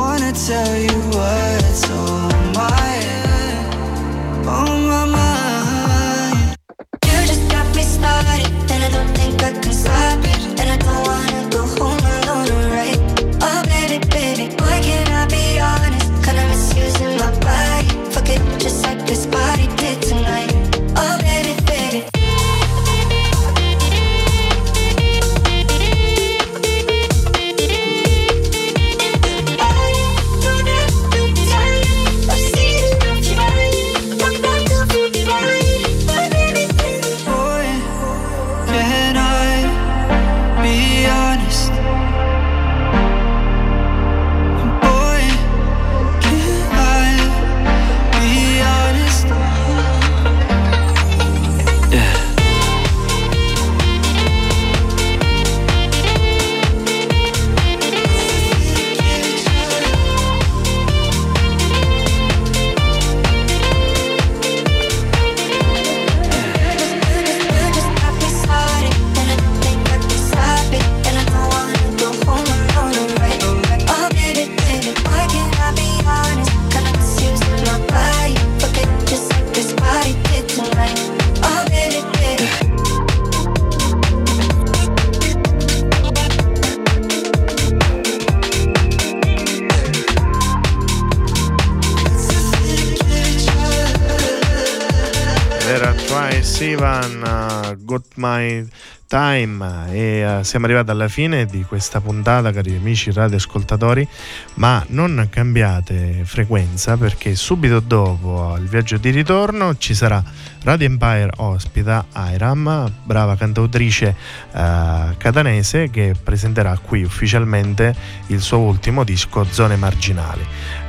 want 95.65 96.41
Sivan, 96.41 97.21
uh, 97.23 97.75
Got 97.85 98.15
My 98.15 98.67
Time 99.13 99.91
e 99.91 100.21
eh, 100.21 100.43
siamo 100.43 100.65
arrivati 100.65 100.89
alla 100.89 101.07
fine 101.07 101.45
di 101.45 101.63
questa 101.65 102.01
puntata 102.01 102.51
cari 102.51 102.75
amici 102.75 103.11
radioascoltatori 103.11 104.07
ma 104.55 104.83
non 104.87 105.27
cambiate 105.29 106.23
frequenza 106.23 106.97
perché 106.97 107.35
subito 107.35 107.79
dopo 107.79 108.55
il 108.57 108.67
viaggio 108.67 108.97
di 108.97 109.11
ritorno 109.11 109.77
ci 109.77 109.93
sarà 109.93 110.23
Radio 110.63 110.87
Empire 110.87 111.29
ospita 111.35 112.07
Iram 112.15 112.91
brava 113.03 113.35
cantautrice 113.35 114.15
eh, 114.51 115.15
catanese 115.15 115.91
che 115.91 116.15
presenterà 116.21 116.75
qui 116.79 117.03
ufficialmente 117.03 117.95
il 118.27 118.41
suo 118.41 118.57
ultimo 118.59 119.03
disco 119.03 119.45
Zone 119.47 119.75
Marginali 119.75 120.43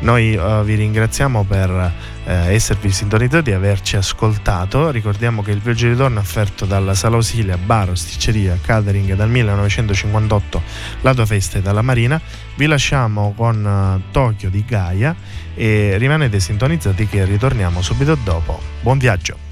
noi 0.05 0.35
eh, 0.35 0.63
vi 0.65 0.75
ringraziamo 0.75 1.45
per 1.45 1.71
eh, 2.27 2.55
esservi 2.55 2.91
sintonizzati 2.91 3.51
e 3.51 3.55
averci 3.55 3.97
ascoltato. 3.97 4.91
Ricordiamo 4.91 5.43
che 5.43 5.51
il 5.51 5.61
viaggio 5.61 5.87
di 5.87 5.93
ritorno 5.93 6.19
è 6.19 6.23
offerto 6.23 6.67
dalla 6.67 6.95
Sala 6.95 7.17
Osilia, 7.17 7.57
bar, 7.57 7.89
osticceria, 7.89 8.59
catering 8.61 9.15
dal 9.15 9.31
1958, 9.31 10.63
la 11.01 11.15
tua 11.15 11.27
festa 11.27 11.59
e 11.59 11.63
dalla 11.63 11.83
Marina. 11.83 12.21
Vi 12.55 12.67
lasciamo 12.67 13.33
con 13.35 13.67
eh, 13.67 14.13
Tokyo 14.13 14.51
di 14.51 14.65
Gaia 14.67 15.17
e 15.55 15.97
rimanete 15.97 16.39
sintonizzati 16.39 17.07
che 17.07 17.25
ritorniamo 17.25 17.81
subito 17.81 18.15
dopo. 18.23 18.61
Buon 18.83 18.99
viaggio! 18.99 19.44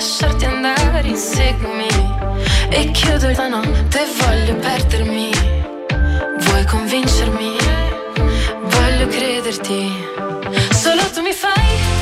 Lasciarti 0.00 0.46
andare, 0.46 1.08
inseguimi. 1.08 1.86
E 2.70 2.90
chiudo 2.90 3.30
la 3.36 3.48
notte, 3.48 4.00
voglio 4.18 4.54
perdermi. 4.56 5.30
Vuoi 6.38 6.64
convincermi? 6.64 7.56
Voglio 8.62 9.06
crederti. 9.08 9.92
Solo 10.72 11.02
tu 11.12 11.20
mi 11.20 11.32
fai 11.32 11.99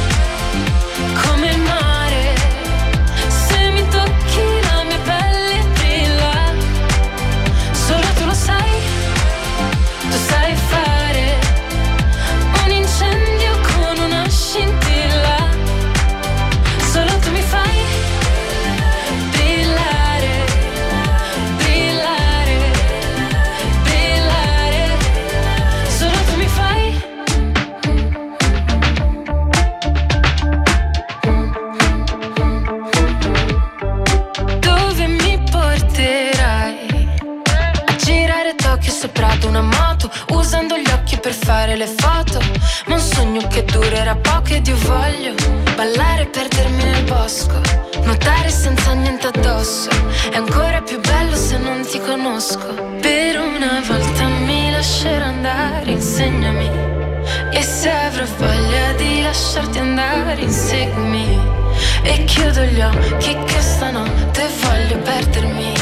occhi 62.88 63.36
che 63.44 63.60
stanotte 63.60 64.48
voglio 64.62 64.98
perdermi 65.02 65.72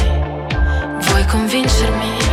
Vuoi 1.01 1.25
convincermi? 1.27 2.26